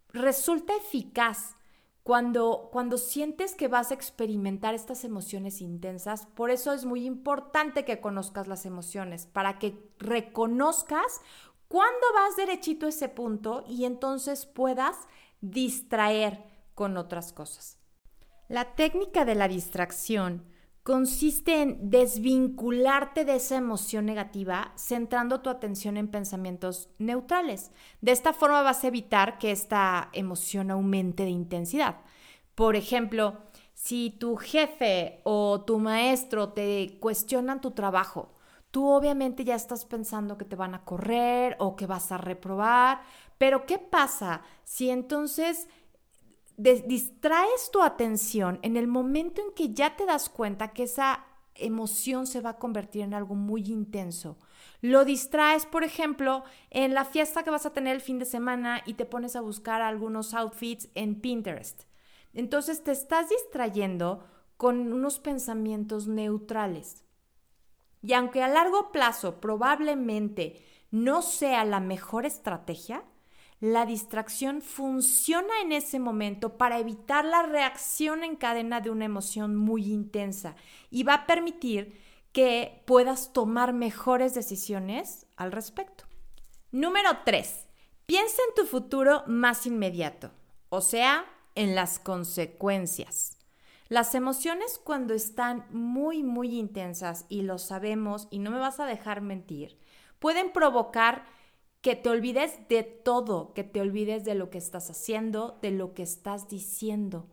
Resulta 0.09 0.75
eficaz 0.75 1.59
cuando, 2.03 2.71
cuando 2.73 2.99
sientes 2.99 3.55
que 3.55 3.69
vas 3.69 3.91
a 3.91 3.95
experimentar 3.95 4.75
estas 4.75 5.05
emociones 5.05 5.61
intensas, 5.61 6.27
por 6.27 6.51
eso 6.51 6.73
es 6.73 6.85
muy 6.85 7.05
importante 7.05 7.85
que 7.85 8.01
conozcas 8.01 8.49
las 8.49 8.67
emociones, 8.67 9.27
para 9.27 9.59
que 9.59 9.91
reconozcas 9.99 11.21
cuándo 11.69 12.07
vas 12.15 12.37
derechito 12.37 12.87
a 12.87 12.89
ese 12.89 13.09
punto 13.09 13.65
y 13.69 13.85
entonces 13.85 14.47
puedas 14.47 14.97
distraer 15.41 16.43
con 16.75 16.97
otras 16.97 17.33
cosas. 17.33 17.79
La 18.49 18.75
técnica 18.75 19.25
de 19.25 19.37
la 19.37 19.47
distracción 19.47 20.50
consiste 20.83 21.63
en 21.63 21.91
desvincularte 21.91 23.25
de 23.25 23.37
esa 23.37 23.57
emoción 23.57 24.07
negativa, 24.07 24.73
centrando 24.77 25.41
tu 25.41 25.51
atención 25.51 25.97
en 25.97 26.09
pensamientos 26.09 26.89
neutrales. 26.99 27.71
De 28.01 28.13
esta 28.13 28.33
forma 28.33 28.63
vas 28.63 28.85
a 28.85 28.89
evitar 28.89 29.39
que 29.39 29.51
esta 29.51 30.09
emoción 30.13 30.71
aumente 30.71 31.25
de 31.25 31.31
intensidad. 31.31 31.99
Por 32.55 32.77
ejemplo, 32.77 33.39
si 33.75 34.11
tu 34.11 34.37
jefe 34.37 35.21
o 35.25 35.63
tu 35.63 35.79
maestro 35.79 36.51
te 36.51 36.99
cuestionan 37.01 37.61
tu 37.61 37.71
trabajo, 37.71 38.35
tú 38.71 38.89
obviamente 38.89 39.45
ya 39.45 39.55
estás 39.55 39.85
pensando 39.85 40.39
que 40.39 40.45
te 40.45 40.57
van 40.57 40.75
a 40.75 40.85
correr 40.85 41.57
o 41.59 41.77
que 41.77 41.87
vas 41.87 42.13
a 42.13 42.19
reprobar, 42.19 43.03
pero 43.39 43.65
¿qué 43.67 43.79
pasa 43.79 44.43
si 44.65 44.91
entonces 44.91 45.69
distraes 46.63 47.71
tu 47.73 47.83
atención 47.83 48.59
en 48.63 48.77
el 48.77 48.87
momento 48.87 49.43
en 49.43 49.53
que 49.55 49.73
ya 49.73 49.97
te 49.97 50.07
das 50.07 50.29
cuenta 50.29 50.73
que 50.73 50.85
esa 50.85 51.25
emoción 51.55 52.27
se 52.27 52.41
va 52.41 52.51
a 52.51 52.59
convertir 52.59 53.03
en 53.03 53.15
algo 53.15 53.35
muy 53.35 53.63
intenso. 53.71 54.39
Lo 54.81 55.05
distraes, 55.05 55.67
por 55.67 55.85
ejemplo, 55.85 56.43
en 56.71 56.95
la 56.95 57.05
fiesta 57.05 57.43
que 57.43 57.51
vas 57.51 57.67
a 57.67 57.73
tener 57.73 57.95
el 57.95 58.01
fin 58.01 58.19
de 58.19 58.25
semana 58.25 58.83
y 58.87 58.95
te 58.95 59.05
pones 59.05 59.37
a 59.37 59.41
buscar 59.41 59.83
algunos 59.83 60.35
outfits 60.35 60.89
en 60.95 61.21
Pinterest. 61.21 61.83
Entonces 62.33 62.83
te 62.83 62.93
estás 62.93 63.29
distrayendo 63.29 64.25
con 64.57 64.93
unos 64.93 65.19
pensamientos 65.19 66.07
neutrales. 66.07 67.05
Y 68.03 68.15
aunque 68.15 68.43
a 68.43 68.49
largo 68.49 68.93
plazo 68.93 69.41
probablemente 69.41 70.65
no 70.91 71.23
sea 71.23 71.65
la 71.65 71.81
mejor 71.81 72.25
estrategia, 72.25 73.05
la 73.61 73.85
distracción 73.85 74.63
funciona 74.63 75.61
en 75.63 75.73
ese 75.73 75.99
momento 75.99 76.57
para 76.57 76.79
evitar 76.79 77.27
la 77.27 77.43
reacción 77.43 78.25
en 78.25 78.37
cadena 78.37 78.81
de 78.81 78.91
una 78.91 79.05
emoción 79.05 79.55
muy 79.55 79.93
intensa 79.93 80.57
y 80.91 81.03
va 81.03 81.15
a 81.15 81.27
permitir 81.27 82.01
que 82.33 82.83
puedas 82.87 83.33
tomar 83.35 83.75
mejores 83.75 84.35
decisiones 84.35 85.27
al 85.37 85.53
respecto. 85.53 86.05
Número 86.71 87.11
3. 87.25 87.67
Piensa 88.07 88.43
en 88.49 88.55
tu 88.55 88.67
futuro 88.67 89.25
más 89.27 89.67
inmediato, 89.67 90.31
o 90.71 90.81
sea, 90.81 91.27
en 91.55 91.75
las 91.75 91.99
consecuencias. 91.99 93.37
Las 93.89 94.15
emociones 94.15 94.81
cuando 94.83 95.15
están 95.15 95.67
muy, 95.71 96.23
muy 96.23 96.59
intensas, 96.59 97.27
y 97.29 97.43
lo 97.43 97.59
sabemos, 97.59 98.29
y 98.31 98.39
no 98.39 98.53
me 98.53 98.59
vas 98.59 98.81
a 98.81 98.87
dejar 98.87 99.21
mentir, 99.21 99.79
pueden 100.21 100.53
provocar 100.53 101.25
que 101.81 101.97
te 101.97 102.11
olvides 102.11 102.69
de 102.69 102.83
todo, 102.83 103.55
que 103.55 103.65
te 103.65 103.81
olvides 103.81 104.25
de 104.25 104.35
lo 104.35 104.51
que 104.51 104.59
estás 104.59 104.91
haciendo, 104.91 105.59
de 105.63 105.71
lo 105.71 105.95
que 105.95 106.03
estás 106.03 106.49
diciendo. 106.49 107.27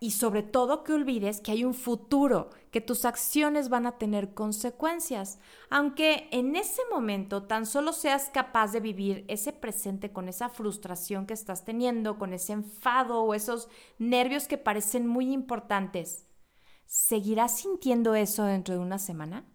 Y 0.00 0.12
sobre 0.12 0.42
todo 0.42 0.82
que 0.82 0.94
olvides 0.94 1.40
que 1.40 1.52
hay 1.52 1.64
un 1.64 1.74
futuro, 1.74 2.50
que 2.72 2.80
tus 2.80 3.04
acciones 3.04 3.68
van 3.68 3.86
a 3.86 3.98
tener 3.98 4.34
consecuencias, 4.34 5.38
aunque 5.70 6.28
en 6.32 6.56
ese 6.56 6.82
momento 6.90 7.44
tan 7.44 7.66
solo 7.66 7.92
seas 7.92 8.28
capaz 8.30 8.72
de 8.72 8.80
vivir 8.80 9.24
ese 9.28 9.52
presente 9.52 10.12
con 10.12 10.28
esa 10.28 10.48
frustración 10.48 11.26
que 11.26 11.34
estás 11.34 11.64
teniendo, 11.64 12.18
con 12.18 12.32
ese 12.32 12.52
enfado 12.52 13.22
o 13.22 13.34
esos 13.34 13.68
nervios 13.98 14.48
que 14.48 14.58
parecen 14.58 15.06
muy 15.06 15.32
importantes. 15.32 16.26
¿Seguirás 16.86 17.58
sintiendo 17.58 18.16
eso 18.16 18.44
dentro 18.44 18.74
de 18.74 18.80
una 18.80 18.98
semana? 18.98 19.46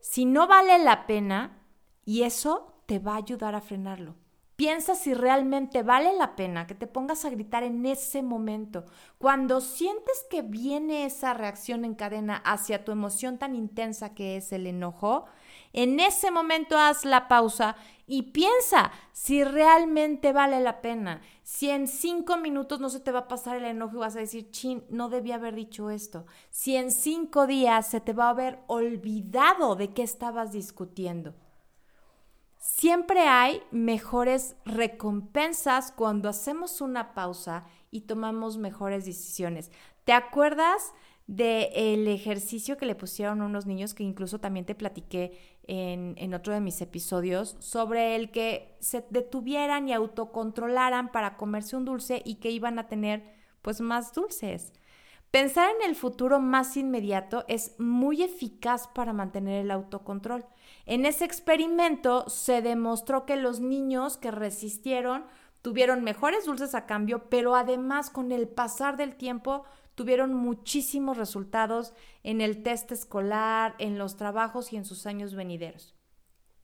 Si 0.00 0.24
no 0.24 0.46
vale 0.46 0.78
la 0.78 1.06
pena, 1.06 1.62
y 2.04 2.22
eso 2.22 2.71
te 2.86 2.98
va 2.98 3.14
a 3.14 3.18
ayudar 3.18 3.54
a 3.54 3.60
frenarlo. 3.60 4.14
Piensa 4.62 4.94
si 4.94 5.12
realmente 5.14 5.82
vale 5.82 6.12
la 6.12 6.36
pena 6.36 6.66
que 6.66 6.74
te 6.74 6.86
pongas 6.86 7.24
a 7.24 7.30
gritar 7.30 7.64
en 7.64 7.84
ese 7.84 8.22
momento. 8.22 8.84
Cuando 9.18 9.60
sientes 9.60 10.24
que 10.30 10.42
viene 10.42 11.04
esa 11.04 11.34
reacción 11.34 11.84
en 11.84 11.94
cadena 11.94 12.36
hacia 12.44 12.84
tu 12.84 12.92
emoción 12.92 13.38
tan 13.38 13.56
intensa 13.56 14.14
que 14.14 14.36
es 14.36 14.52
el 14.52 14.66
enojo, 14.66 15.24
en 15.72 15.98
ese 15.98 16.30
momento 16.30 16.78
haz 16.78 17.04
la 17.04 17.28
pausa 17.28 17.76
y 18.06 18.30
piensa 18.30 18.92
si 19.12 19.42
realmente 19.42 20.32
vale 20.32 20.60
la 20.60 20.82
pena. 20.82 21.22
Si 21.42 21.70
en 21.70 21.88
cinco 21.88 22.36
minutos 22.36 22.78
no 22.78 22.90
se 22.90 23.00
te 23.00 23.10
va 23.10 23.20
a 23.20 23.28
pasar 23.28 23.56
el 23.56 23.64
enojo 23.64 23.96
y 23.96 24.00
vas 24.00 24.16
a 24.16 24.20
decir, 24.20 24.50
chin, 24.50 24.84
no 24.90 25.08
debía 25.08 25.36
haber 25.36 25.54
dicho 25.54 25.90
esto. 25.90 26.26
Si 26.50 26.76
en 26.76 26.90
cinco 26.90 27.46
días 27.46 27.88
se 27.88 28.00
te 28.00 28.12
va 28.12 28.26
a 28.26 28.30
haber 28.30 28.60
olvidado 28.66 29.76
de 29.76 29.94
qué 29.94 30.02
estabas 30.02 30.52
discutiendo. 30.52 31.34
Siempre 32.62 33.22
hay 33.22 33.60
mejores 33.72 34.54
recompensas 34.64 35.90
cuando 35.90 36.28
hacemos 36.28 36.80
una 36.80 37.12
pausa 37.12 37.64
y 37.90 38.02
tomamos 38.02 38.56
mejores 38.56 39.04
decisiones. 39.04 39.72
¿Te 40.04 40.12
acuerdas 40.12 40.94
del 41.26 42.06
ejercicio 42.06 42.76
que 42.76 42.86
le 42.86 42.94
pusieron 42.94 43.42
unos 43.42 43.66
niños 43.66 43.94
que 43.94 44.04
incluso 44.04 44.38
también 44.38 44.64
te 44.64 44.76
platiqué 44.76 45.36
en, 45.64 46.14
en 46.18 46.34
otro 46.34 46.54
de 46.54 46.60
mis 46.60 46.80
episodios 46.80 47.56
sobre 47.58 48.14
el 48.14 48.30
que 48.30 48.76
se 48.78 49.04
detuvieran 49.10 49.88
y 49.88 49.92
autocontrolaran 49.92 51.10
para 51.10 51.36
comerse 51.36 51.74
un 51.74 51.84
dulce 51.84 52.22
y 52.24 52.36
que 52.36 52.52
iban 52.52 52.78
a 52.78 52.86
tener 52.86 53.24
pues 53.60 53.80
más 53.80 54.14
dulces? 54.14 54.72
Pensar 55.32 55.68
en 55.80 55.88
el 55.88 55.96
futuro 55.96 56.38
más 56.38 56.76
inmediato 56.76 57.44
es 57.48 57.74
muy 57.80 58.22
eficaz 58.22 58.86
para 58.86 59.12
mantener 59.12 59.64
el 59.64 59.72
autocontrol. 59.72 60.44
En 60.86 61.06
ese 61.06 61.24
experimento 61.24 62.28
se 62.28 62.62
demostró 62.62 63.24
que 63.24 63.36
los 63.36 63.60
niños 63.60 64.16
que 64.16 64.30
resistieron 64.30 65.26
tuvieron 65.62 66.02
mejores 66.02 66.44
dulces 66.44 66.74
a 66.74 66.86
cambio, 66.86 67.28
pero 67.28 67.54
además 67.54 68.10
con 68.10 68.32
el 68.32 68.48
pasar 68.48 68.96
del 68.96 69.14
tiempo 69.14 69.64
tuvieron 69.94 70.34
muchísimos 70.34 71.16
resultados 71.16 71.94
en 72.22 72.40
el 72.40 72.62
test 72.62 72.90
escolar, 72.90 73.74
en 73.78 73.98
los 73.98 74.16
trabajos 74.16 74.72
y 74.72 74.76
en 74.76 74.84
sus 74.84 75.06
años 75.06 75.34
venideros. 75.34 75.94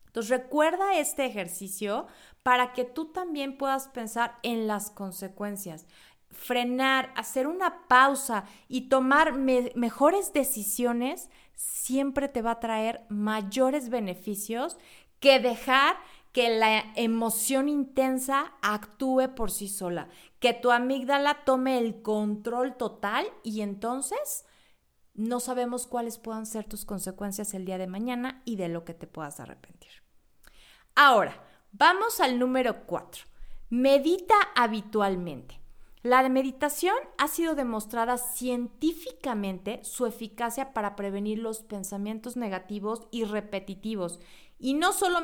Entonces 0.07 0.31
recuerda 0.31 0.99
este 0.99 1.27
ejercicio 1.27 2.07
para 2.43 2.73
que 2.73 2.85
tú 2.85 3.13
también 3.13 3.57
puedas 3.57 3.89
pensar 3.89 4.39
en 4.43 4.67
las 4.67 4.91
consecuencias 4.91 5.87
frenar, 6.31 7.13
hacer 7.17 7.47
una 7.47 7.87
pausa 7.89 8.45
y 8.69 8.89
tomar 8.89 9.33
mejores 9.35 10.33
decisiones 10.33 11.31
siempre 11.59 12.29
te 12.29 12.41
va 12.41 12.53
a 12.53 12.61
traer 12.61 13.05
mayores 13.09 13.89
beneficios 13.91 14.79
que 15.19 15.41
dejar 15.41 15.97
que 16.33 16.57
la 16.57 16.85
emoción 16.95 17.69
intensa 17.69 18.53
actúe 18.63 19.35
por 19.35 19.51
sí 19.51 19.69
sola, 19.69 20.09
que 20.39 20.55
tu 20.55 20.71
amígdala 20.71 21.45
tome 21.45 21.79
el 21.79 22.01
control 22.01 22.77
total 22.77 23.27
y 23.43 23.63
entonces 23.63 24.47
no 25.15 25.41
sabemos 25.41 25.89
cuáles 25.89 26.19
puedan 26.19 26.47
ser 26.47 26.65
tus 26.65 26.85
consecuencias 26.85 27.53
el 27.55 27.65
día 27.65 27.77
de 27.77 27.89
mañana 27.89 28.41
y 28.45 28.55
de 28.55 28.69
lo 28.69 28.85
que 28.85 28.95
te 28.95 29.09
puedas 29.09 29.41
arrepentir. 29.41 29.91
Ahora, 30.95 31.43
vamos 31.73 32.21
al 32.21 32.39
número 32.39 32.87
4. 32.87 33.25
Medita 33.71 34.37
habitualmente. 34.55 35.61
La 36.03 36.29
meditación 36.29 36.95
ha 37.19 37.27
sido 37.27 37.57
demostrada 37.57 38.19
científicamente 38.19 39.81
su 39.83 40.07
eficacia 40.07 40.73
para 40.73 40.95
prevenir 40.95 41.41
los 41.41 41.61
pensamientos 41.63 42.37
negativos 42.37 43.09
y 43.11 43.25
repetitivos. 43.25 44.21
Y 44.61 44.75
no 44.75 44.93
solo 44.93 45.19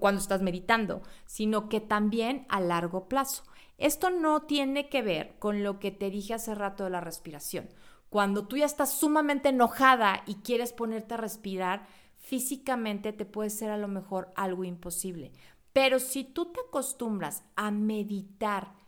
cuando 0.00 0.20
estás 0.20 0.42
meditando, 0.42 1.02
sino 1.26 1.68
que 1.68 1.80
también 1.80 2.46
a 2.48 2.60
largo 2.60 3.08
plazo. 3.08 3.44
Esto 3.78 4.10
no 4.10 4.42
tiene 4.42 4.88
que 4.88 5.02
ver 5.02 5.36
con 5.38 5.62
lo 5.62 5.78
que 5.78 5.92
te 5.92 6.10
dije 6.10 6.34
hace 6.34 6.54
rato 6.54 6.84
de 6.84 6.90
la 6.90 7.00
respiración. 7.00 7.68
Cuando 8.10 8.46
tú 8.46 8.56
ya 8.56 8.66
estás 8.66 8.92
sumamente 8.92 9.50
enojada 9.50 10.22
y 10.26 10.36
quieres 10.36 10.72
ponerte 10.72 11.14
a 11.14 11.16
respirar, 11.16 11.86
físicamente 12.18 13.12
te 13.12 13.24
puede 13.24 13.50
ser 13.50 13.70
a 13.70 13.78
lo 13.78 13.88
mejor 13.88 14.32
algo 14.36 14.64
imposible. 14.64 15.32
Pero 15.72 15.98
si 15.98 16.24
tú 16.24 16.46
te 16.52 16.60
acostumbras 16.60 17.44
a 17.56 17.70
meditar 17.70 18.81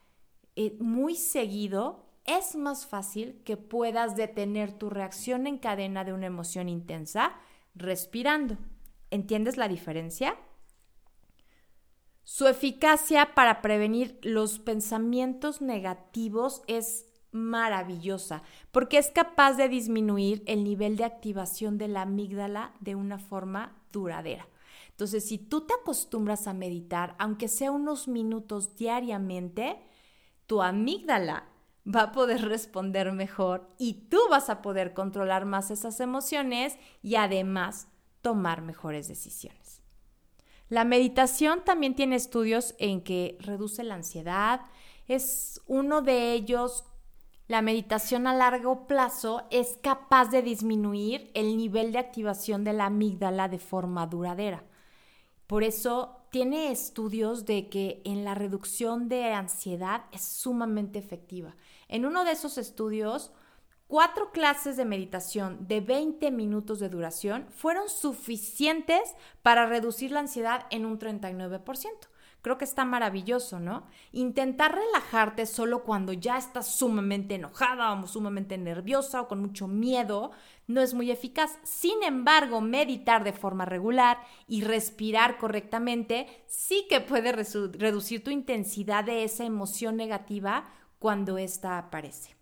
eh, 0.57 0.77
muy 0.81 1.17
seguido, 1.17 2.07
es 2.25 2.57
más 2.57 2.87
fácil 2.87 3.43
que 3.45 3.57
puedas 3.57 4.17
detener 4.17 4.73
tu 4.73 4.89
reacción 4.91 5.47
en 5.47 5.59
cadena 5.59 6.05
de 6.05 6.13
una 6.13 6.27
emoción 6.27 6.69
intensa 6.69 7.35
respirando. 7.75 8.57
¿Entiendes 9.11 9.57
la 9.57 9.69
diferencia? 9.69 10.37
Su 12.23 12.47
eficacia 12.47 13.35
para 13.35 13.61
prevenir 13.61 14.19
los 14.23 14.59
pensamientos 14.59 15.61
negativos 15.61 16.63
es 16.67 17.07
maravillosa 17.33 18.43
porque 18.71 18.97
es 18.97 19.11
capaz 19.11 19.55
de 19.55 19.69
disminuir 19.69 20.43
el 20.47 20.65
nivel 20.65 20.97
de 20.97 21.05
activación 21.05 21.77
de 21.77 21.89
la 21.89 22.03
amígdala 22.03 22.73
de 22.81 22.95
una 22.95 23.19
forma 23.19 23.77
duradera. 23.93 24.49
Entonces, 24.91 25.27
si 25.27 25.39
tú 25.39 25.63
te 25.63 25.75
acostumbras 25.75 26.47
a 26.47 26.55
meditar, 26.55 27.17
aunque 27.19 27.49
sea 27.49 27.73
unos 27.73 28.07
minutos 28.07 28.77
diariamente, 28.77 29.77
tu 30.47 30.63
amígdala 30.63 31.49
va 31.87 32.03
a 32.03 32.13
poder 32.13 32.43
responder 32.49 33.13
mejor 33.13 33.69
y 33.79 34.09
tú 34.09 34.19
vas 34.31 34.49
a 34.49 34.63
poder 34.63 34.95
controlar 34.95 35.45
más 35.45 35.71
esas 35.71 36.01
emociones 36.01 36.77
y 37.03 37.17
además 37.17 37.89
tomar 38.23 38.63
mejores 38.63 39.07
decisiones. 39.09 39.83
La 40.69 40.85
meditación 40.85 41.63
también 41.65 41.95
tiene 41.95 42.17
estudios 42.17 42.75
en 42.79 43.03
que 43.03 43.37
reduce 43.41 43.85
la 43.85 43.97
ansiedad. 43.97 44.63
Es 45.07 45.61
uno 45.67 46.01
de 46.01 46.33
ellos, 46.33 46.85
la 47.49 47.61
meditación 47.61 48.27
a 48.27 48.35
largo 48.35 48.87
plazo 48.87 49.43
es 49.51 49.79
capaz 49.83 50.31
de 50.31 50.41
disminuir 50.41 51.31
el 51.35 51.59
nivel 51.59 51.93
de 51.93 51.99
activación 51.99 52.65
de 52.65 52.73
la 52.73 52.87
amígdala 52.87 53.49
de 53.49 53.59
forma 53.59 54.07
duradera. 54.07 54.65
Por 55.47 55.63
eso 55.63 56.24
tiene 56.35 56.73
estudios 56.73 57.45
de 57.45 57.69
que 57.69 58.03
en 58.05 58.25
la 58.25 58.35
reducción 58.35 59.09
de 59.09 59.27
ansiedad 59.35 60.07
es 60.11 60.25
sumamente 60.25 60.99
efectiva. 60.99 61.55
En 61.87 62.05
uno 62.05 62.25
de 62.25 62.33
esos 62.33 62.59
estudios, 62.59 63.31
cuatro 63.87 64.33
clases 64.33 64.77
de 64.77 64.85
meditación 64.85 65.69
de 65.69 65.81
20 65.81 66.33
minutos 66.33 66.81
de 66.81 66.89
duración 66.89 67.47
fueron 67.51 67.89
suficientes 67.89 69.15
para 69.43 69.67
reducir 69.67 70.11
la 70.11 70.19
ansiedad 70.19 70.67
en 70.71 70.87
un 70.87 70.99
39%. 70.99 72.09
Creo 72.45 72.59
que 72.59 72.67
está 72.67 72.85
maravilloso, 72.85 73.59
¿no? 73.59 73.87
Intentar 74.13 74.75
relajarte 74.75 75.47
solo 75.47 75.83
cuando 75.83 76.13
ya 76.13 76.37
estás 76.37 76.67
sumamente 76.67 77.37
enojada 77.37 77.91
o 77.91 78.07
sumamente 78.07 78.59
nerviosa 78.59 79.23
o 79.23 79.29
con 79.29 79.41
mucho 79.41 79.67
miedo 79.67 80.31
no 80.67 80.83
es 80.83 80.93
muy 80.93 81.11
eficaz. 81.11 81.59
Sin 81.63 82.03
embargo, 82.03 82.61
meditar 82.61 83.25
de 83.25 83.33
forma 83.33 83.65
regular 83.65 84.19
y 84.47 84.61
respirar 84.61 85.39
correctamente 85.39 86.45
sí 86.47 86.87
que 86.91 87.01
puede 87.01 87.33
reducir 87.33 88.23
tu 88.23 88.31
intensidad 88.31 89.05
de 89.05 89.25
esa 89.25 89.47
emoción 89.47 89.97
negativa 89.97 90.67
cuando 90.99 91.39
ésta 91.39 91.79
aparece. 91.79 92.37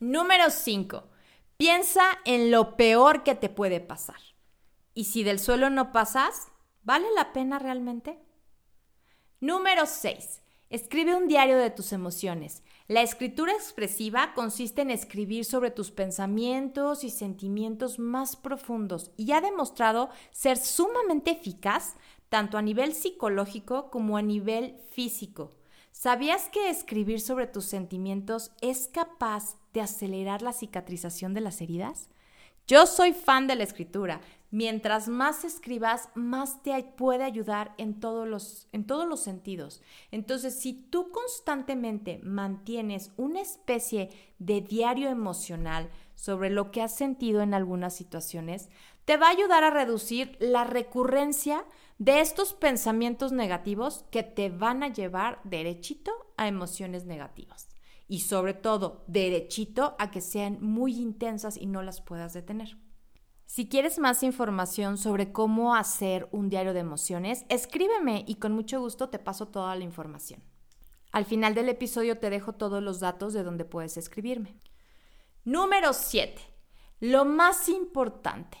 Número 0.00 0.50
5. 0.50 1.02
Piensa 1.56 2.02
en 2.26 2.50
lo 2.50 2.76
peor 2.76 3.22
que 3.22 3.36
te 3.36 3.48
puede 3.48 3.80
pasar. 3.80 4.20
Y 4.92 5.04
si 5.04 5.24
del 5.24 5.38
suelo 5.38 5.70
no 5.70 5.92
pasas, 5.92 6.48
¿vale 6.82 7.06
la 7.16 7.32
pena 7.32 7.58
realmente? 7.58 8.18
Número 9.42 9.86
6. 9.86 10.40
Escribe 10.70 11.16
un 11.16 11.26
diario 11.26 11.58
de 11.58 11.70
tus 11.70 11.92
emociones. 11.92 12.62
La 12.86 13.02
escritura 13.02 13.52
expresiva 13.52 14.34
consiste 14.34 14.82
en 14.82 14.90
escribir 14.92 15.44
sobre 15.44 15.72
tus 15.72 15.90
pensamientos 15.90 17.02
y 17.02 17.10
sentimientos 17.10 17.98
más 17.98 18.36
profundos 18.36 19.10
y 19.16 19.32
ha 19.32 19.40
demostrado 19.40 20.10
ser 20.30 20.58
sumamente 20.58 21.32
eficaz 21.32 21.96
tanto 22.28 22.56
a 22.56 22.62
nivel 22.62 22.94
psicológico 22.94 23.90
como 23.90 24.16
a 24.16 24.22
nivel 24.22 24.76
físico. 24.92 25.50
¿Sabías 25.90 26.48
que 26.48 26.70
escribir 26.70 27.20
sobre 27.20 27.48
tus 27.48 27.64
sentimientos 27.64 28.52
es 28.60 28.86
capaz 28.86 29.56
de 29.72 29.80
acelerar 29.80 30.42
la 30.42 30.52
cicatrización 30.52 31.34
de 31.34 31.40
las 31.40 31.60
heridas? 31.60 32.10
Yo 32.68 32.86
soy 32.86 33.12
fan 33.12 33.48
de 33.48 33.56
la 33.56 33.64
escritura. 33.64 34.20
Mientras 34.52 35.08
más 35.08 35.44
escribas, 35.44 36.10
más 36.14 36.62
te 36.62 36.80
puede 36.84 37.24
ayudar 37.24 37.74
en 37.78 37.98
todos 37.98 38.28
los, 38.28 38.68
en 38.72 38.86
todos 38.86 39.08
los 39.08 39.20
sentidos. 39.20 39.82
Entonces, 40.10 40.60
si 40.60 40.74
tú 40.74 41.10
constantemente 41.10 42.20
mantienes 42.22 43.12
una 43.16 43.40
especie 43.40 44.10
de 44.38 44.60
diario 44.60 45.08
emocional 45.08 45.90
sobre 46.14 46.50
lo 46.50 46.70
que 46.70 46.82
has 46.82 46.94
sentido 46.94 47.40
en 47.40 47.54
algunas 47.54 47.96
situaciones, 47.96 48.68
te 49.06 49.16
va 49.16 49.28
a 49.28 49.32
ayudar 49.32 49.64
a 49.64 49.70
reducir 49.70 50.36
la 50.38 50.64
recurrencia 50.64 51.64
de 51.98 52.20
estos 52.20 52.52
pensamientos 52.52 53.32
negativos 53.32 54.04
que 54.10 54.22
te 54.22 54.50
van 54.50 54.82
a 54.82 54.92
llevar 54.92 55.40
derechito 55.44 56.12
a 56.36 56.46
emociones 56.46 57.06
negativas 57.06 57.71
y 58.12 58.20
sobre 58.20 58.52
todo 58.52 59.04
derechito 59.06 59.96
a 59.98 60.10
que 60.10 60.20
sean 60.20 60.58
muy 60.60 61.00
intensas 61.00 61.56
y 61.56 61.64
no 61.64 61.80
las 61.80 62.02
puedas 62.02 62.34
detener. 62.34 62.76
Si 63.46 63.70
quieres 63.70 63.98
más 63.98 64.22
información 64.22 64.98
sobre 64.98 65.32
cómo 65.32 65.74
hacer 65.74 66.28
un 66.30 66.50
diario 66.50 66.74
de 66.74 66.80
emociones, 66.80 67.46
escríbeme 67.48 68.22
y 68.28 68.34
con 68.34 68.52
mucho 68.52 68.80
gusto 68.80 69.08
te 69.08 69.18
paso 69.18 69.48
toda 69.48 69.74
la 69.76 69.84
información. 69.84 70.44
Al 71.10 71.24
final 71.24 71.54
del 71.54 71.70
episodio 71.70 72.18
te 72.18 72.28
dejo 72.28 72.52
todos 72.52 72.82
los 72.82 73.00
datos 73.00 73.32
de 73.32 73.44
donde 73.44 73.64
puedes 73.64 73.96
escribirme. 73.96 74.60
Número 75.46 75.94
7. 75.94 76.34
Lo 77.00 77.24
más 77.24 77.70
importante. 77.70 78.58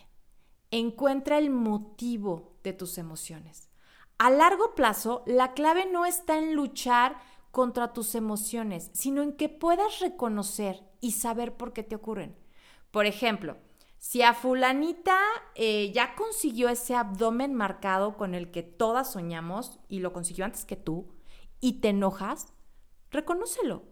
Encuentra 0.70 1.36
el 1.36 1.50
motivo 1.50 2.56
de 2.62 2.72
tus 2.72 2.96
emociones. 2.96 3.68
A 4.16 4.30
largo 4.30 4.74
plazo, 4.74 5.24
la 5.26 5.52
clave 5.52 5.84
no 5.92 6.06
está 6.06 6.38
en 6.38 6.54
luchar 6.54 7.20
contra 7.52 7.92
tus 7.92 8.16
emociones, 8.16 8.90
sino 8.92 9.22
en 9.22 9.34
que 9.34 9.48
puedas 9.48 10.00
reconocer 10.00 10.82
y 11.00 11.12
saber 11.12 11.56
por 11.56 11.72
qué 11.72 11.84
te 11.84 11.94
ocurren. 11.94 12.34
Por 12.90 13.06
ejemplo, 13.06 13.58
si 13.98 14.22
a 14.22 14.34
fulanita 14.34 15.16
eh, 15.54 15.92
ya 15.94 16.16
consiguió 16.16 16.68
ese 16.68 16.96
abdomen 16.96 17.54
marcado 17.54 18.16
con 18.16 18.34
el 18.34 18.50
que 18.50 18.64
todas 18.64 19.12
soñamos 19.12 19.78
y 19.88 20.00
lo 20.00 20.12
consiguió 20.12 20.44
antes 20.44 20.64
que 20.64 20.74
tú 20.74 21.06
y 21.60 21.74
te 21.74 21.90
enojas, 21.90 22.52
reconócelo 23.12 23.84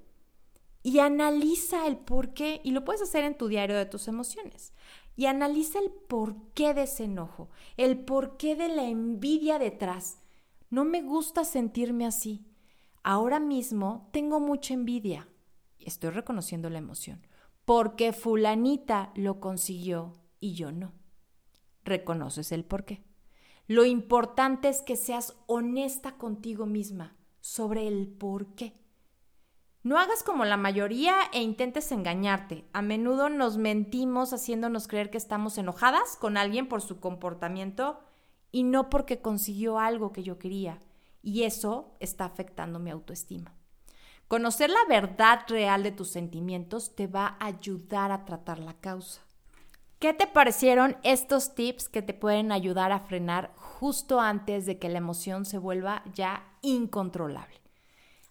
y 0.83 0.99
analiza 0.99 1.87
el 1.87 1.99
por 1.99 2.33
qué 2.33 2.61
y 2.65 2.71
lo 2.71 2.85
puedes 2.85 3.03
hacer 3.03 3.25
en 3.25 3.37
tu 3.37 3.49
diario 3.49 3.77
de 3.77 3.87
tus 3.87 4.09
emociones. 4.09 4.73
Y 5.17 5.27
analiza 5.27 5.79
el 5.79 5.91
por 5.91 6.37
qué 6.55 6.73
de 6.73 6.85
ese 6.85 7.05
enojo, 7.05 7.51
el 7.77 7.99
por 7.99 8.37
qué 8.39 8.57
de 8.57 8.69
la 8.69 8.85
envidia 8.85 9.59
detrás. 9.59 10.19
No 10.71 10.85
me 10.85 11.03
gusta 11.03 11.45
sentirme 11.45 12.07
así. 12.07 12.47
Ahora 13.03 13.41
mismo 13.41 14.09
tengo 14.13 14.41
mucha 14.41 14.75
envidia. 14.75 15.27
Estoy 15.79 16.11
reconociendo 16.11 16.69
la 16.69 16.79
emoción. 16.79 17.27
Porque 17.65 18.13
fulanita 18.13 19.13
lo 19.15 19.41
consiguió 19.41 20.13
y 20.39 20.55
yo 20.55 20.71
no. 20.73 20.93
Reconoces 21.85 22.53
el 22.53 22.65
por 22.65 22.85
qué. 22.85 23.03
Lo 23.67 23.85
importante 23.85 24.69
es 24.69 24.83
que 24.83 24.97
seas 24.97 25.37
honesta 25.47 26.19
contigo 26.19 26.67
misma 26.67 27.17
sobre 27.41 27.87
el 27.89 28.09
por 28.09 28.55
qué. 28.55 28.75
No 29.83 29.99
hagas 29.99 30.23
como 30.23 30.45
la 30.45 30.59
mayoría 30.59 31.15
e 31.33 31.41
intentes 31.43 31.91
engañarte. 31.93 32.67
A 32.75 32.83
menudo 32.83 33.31
nos 33.31 33.57
mentimos 33.57 34.35
haciéndonos 34.35 34.89
creer 34.89 35.11
que 35.11 35.17
estamos 35.17 35.57
enojadas 35.57 36.17
con 36.17 36.37
alguien 36.37 36.69
por 36.69 36.83
su 36.83 37.01
comportamiento 37.01 38.01
y 38.53 38.65
no 38.65 38.91
porque 38.91 39.23
consiguió 39.23 39.79
algo 39.79 40.13
que 40.13 40.23
yo 40.23 40.39
quería 40.39 40.81
y 41.23 41.45
eso 41.45 41.97
está 42.01 42.25
afectando 42.25 42.79
mi 42.79 42.91
autoestima. 42.91 43.55
Conocer 44.29 44.71
la 44.71 44.85
verdad 44.89 45.41
real 45.49 45.83
de 45.83 45.91
tus 45.91 46.09
sentimientos 46.11 46.95
te 46.95 47.07
va 47.07 47.37
a 47.41 47.47
ayudar 47.47 48.13
a 48.13 48.25
tratar 48.25 48.61
la 48.61 48.75
causa. 48.75 49.23
¿Qué 49.99 50.15
te 50.15 50.27
parecieron 50.27 50.97
estos 51.03 51.55
tips 51.55 51.89
que 51.89 52.01
te 52.01 52.15
pueden 52.15 52.53
ayudar 52.53 52.93
a 52.93 53.01
frenar 53.01 53.53
justo 53.57 54.21
antes 54.21 54.65
de 54.67 54.79
que 54.79 54.89
la 54.89 54.99
emoción 54.99 55.45
se 55.45 55.59
vuelva 55.59 56.03
ya 56.15 56.47
incontrolable? 56.63 57.61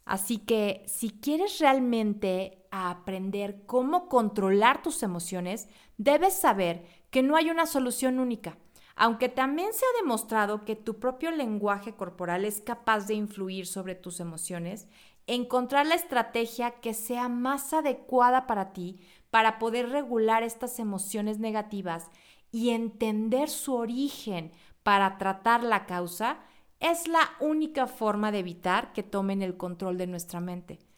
Así 0.06 0.40
que 0.40 0.84
si 0.88 1.12
quieres 1.12 1.60
realmente 1.60 2.66
aprender 2.72 3.64
cómo 3.68 4.10
controlar 4.10 4.82
tus 4.82 5.04
emociones, 5.04 5.68
debes 5.98 6.34
saber 6.34 6.86
que 7.12 7.22
no 7.22 7.36
hay 7.36 7.52
una 7.52 7.68
solución 7.68 8.20
única 8.20 8.58
aunque 9.00 9.30
también 9.30 9.72
se 9.72 9.86
ha 9.86 10.02
demostrado 10.02 10.66
que 10.66 10.76
tu 10.76 11.00
propio 11.00 11.32
lenguaje 11.32 11.96
corporal 11.96 12.44
es 12.44 12.60
capaz 12.60 13.08
de 13.08 13.14
influir 13.14 13.66
sobre 13.66 13.96
tus 13.96 14.20
emociones, 14.20 14.90
encontrar 15.26 15.88
la 15.88 15.96
estrategia 15.96 16.72
que 16.82 16.94
sea 16.94 17.30
más 17.30 17.72
adecuada 17.72 18.46
para 18.46 18.74
ti 18.74 19.00
para 19.30 19.58
poder 19.58 19.88
regular 19.88 20.44
estas 20.44 20.80
emociones 20.80 21.40
negativas 21.40 22.12
y 22.52 22.72
entender 22.72 23.48
su 23.48 23.74
origen 23.74 24.52
para 24.84 25.18
tratar 25.18 25.64
la 25.64 25.86
causa 25.86 26.42
es 26.82 27.08
la 27.08 27.22
única 27.40 27.88
forma 27.88 28.34
de 28.34 28.40
evitar 28.40 28.92
que 28.92 29.04
tomen 29.04 29.42
el 29.42 29.56
control 29.56 29.98
de 29.98 30.08
nuestra 30.08 30.42
mente. 30.42 30.89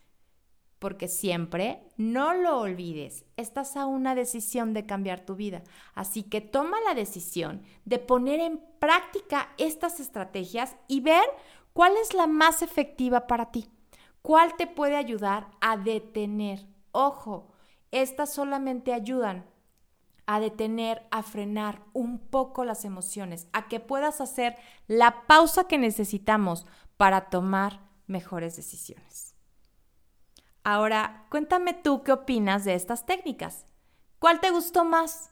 Porque 0.81 1.07
siempre, 1.07 1.83
no 1.95 2.33
lo 2.33 2.59
olvides, 2.59 3.23
estás 3.37 3.77
a 3.77 3.85
una 3.85 4.15
decisión 4.15 4.73
de 4.73 4.87
cambiar 4.87 5.23
tu 5.23 5.35
vida. 5.35 5.61
Así 5.93 6.23
que 6.23 6.41
toma 6.41 6.77
la 6.87 6.95
decisión 6.95 7.61
de 7.85 7.99
poner 7.99 8.39
en 8.39 8.59
práctica 8.79 9.49
estas 9.59 9.99
estrategias 9.99 10.75
y 10.87 11.01
ver 11.01 11.21
cuál 11.73 11.93
es 12.01 12.15
la 12.15 12.25
más 12.25 12.63
efectiva 12.63 13.27
para 13.27 13.51
ti. 13.51 13.69
¿Cuál 14.23 14.55
te 14.57 14.65
puede 14.65 14.95
ayudar 14.95 15.51
a 15.61 15.77
detener? 15.77 16.65
Ojo, 16.93 17.51
estas 17.91 18.33
solamente 18.33 18.91
ayudan 18.91 19.45
a 20.25 20.39
detener, 20.39 21.05
a 21.11 21.21
frenar 21.21 21.83
un 21.93 22.17
poco 22.17 22.65
las 22.65 22.85
emociones, 22.85 23.47
a 23.53 23.67
que 23.67 23.79
puedas 23.79 24.19
hacer 24.19 24.55
la 24.87 25.27
pausa 25.27 25.65
que 25.65 25.77
necesitamos 25.77 26.65
para 26.97 27.29
tomar 27.29 27.81
mejores 28.07 28.55
decisiones. 28.55 29.30
Ahora, 30.63 31.25
cuéntame 31.29 31.73
tú 31.73 32.03
qué 32.03 32.11
opinas 32.11 32.65
de 32.65 32.75
estas 32.75 33.05
técnicas. 33.05 33.65
¿Cuál 34.19 34.39
te 34.39 34.51
gustó 34.51 34.85
más? 34.85 35.31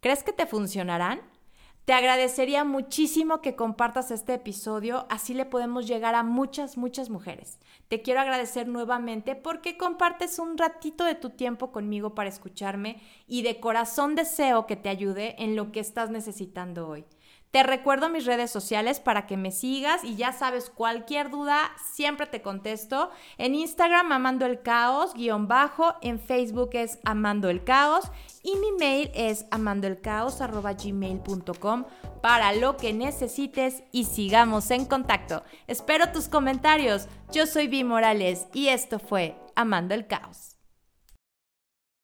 ¿Crees 0.00 0.22
que 0.22 0.32
te 0.32 0.46
funcionarán? 0.46 1.20
Te 1.84 1.92
agradecería 1.92 2.64
muchísimo 2.64 3.42
que 3.42 3.56
compartas 3.56 4.10
este 4.10 4.32
episodio, 4.32 5.06
así 5.10 5.34
le 5.34 5.44
podemos 5.44 5.86
llegar 5.86 6.14
a 6.14 6.22
muchas, 6.22 6.78
muchas 6.78 7.10
mujeres. 7.10 7.58
Te 7.88 8.00
quiero 8.00 8.20
agradecer 8.20 8.66
nuevamente 8.66 9.34
porque 9.36 9.76
compartes 9.76 10.38
un 10.38 10.56
ratito 10.56 11.04
de 11.04 11.14
tu 11.14 11.28
tiempo 11.28 11.72
conmigo 11.72 12.14
para 12.14 12.30
escucharme 12.30 13.02
y 13.26 13.42
de 13.42 13.60
corazón 13.60 14.14
deseo 14.14 14.66
que 14.66 14.76
te 14.76 14.88
ayude 14.88 15.42
en 15.42 15.56
lo 15.56 15.72
que 15.72 15.80
estás 15.80 16.08
necesitando 16.08 16.88
hoy. 16.88 17.04
Te 17.54 17.62
recuerdo 17.62 18.08
mis 18.08 18.26
redes 18.26 18.50
sociales 18.50 18.98
para 18.98 19.28
que 19.28 19.36
me 19.36 19.52
sigas 19.52 20.02
y 20.02 20.16
ya 20.16 20.32
sabes, 20.32 20.70
cualquier 20.70 21.30
duda 21.30 21.70
siempre 21.92 22.26
te 22.26 22.42
contesto. 22.42 23.12
En 23.38 23.54
Instagram 23.54 24.10
Amando 24.10 24.44
el 24.44 24.60
Caos, 24.60 25.14
guion 25.14 25.46
bajo, 25.46 25.94
en 26.02 26.18
Facebook 26.18 26.70
es 26.72 26.98
Amando 27.04 27.48
el 27.48 27.62
Caos 27.62 28.10
y 28.42 28.56
mi 28.56 28.72
mail 28.72 29.08
es 29.14 29.46
amandoelcaos.gmail.com 29.52 31.84
para 32.20 32.52
lo 32.54 32.76
que 32.76 32.92
necesites 32.92 33.84
y 33.92 34.06
sigamos 34.06 34.72
en 34.72 34.84
contacto. 34.84 35.44
Espero 35.68 36.10
tus 36.10 36.26
comentarios. 36.26 37.06
Yo 37.30 37.46
soy 37.46 37.68
Vi 37.68 37.84
Morales 37.84 38.48
y 38.52 38.66
esto 38.66 38.98
fue 38.98 39.36
Amando 39.54 39.94
el 39.94 40.08
Caos. 40.08 40.53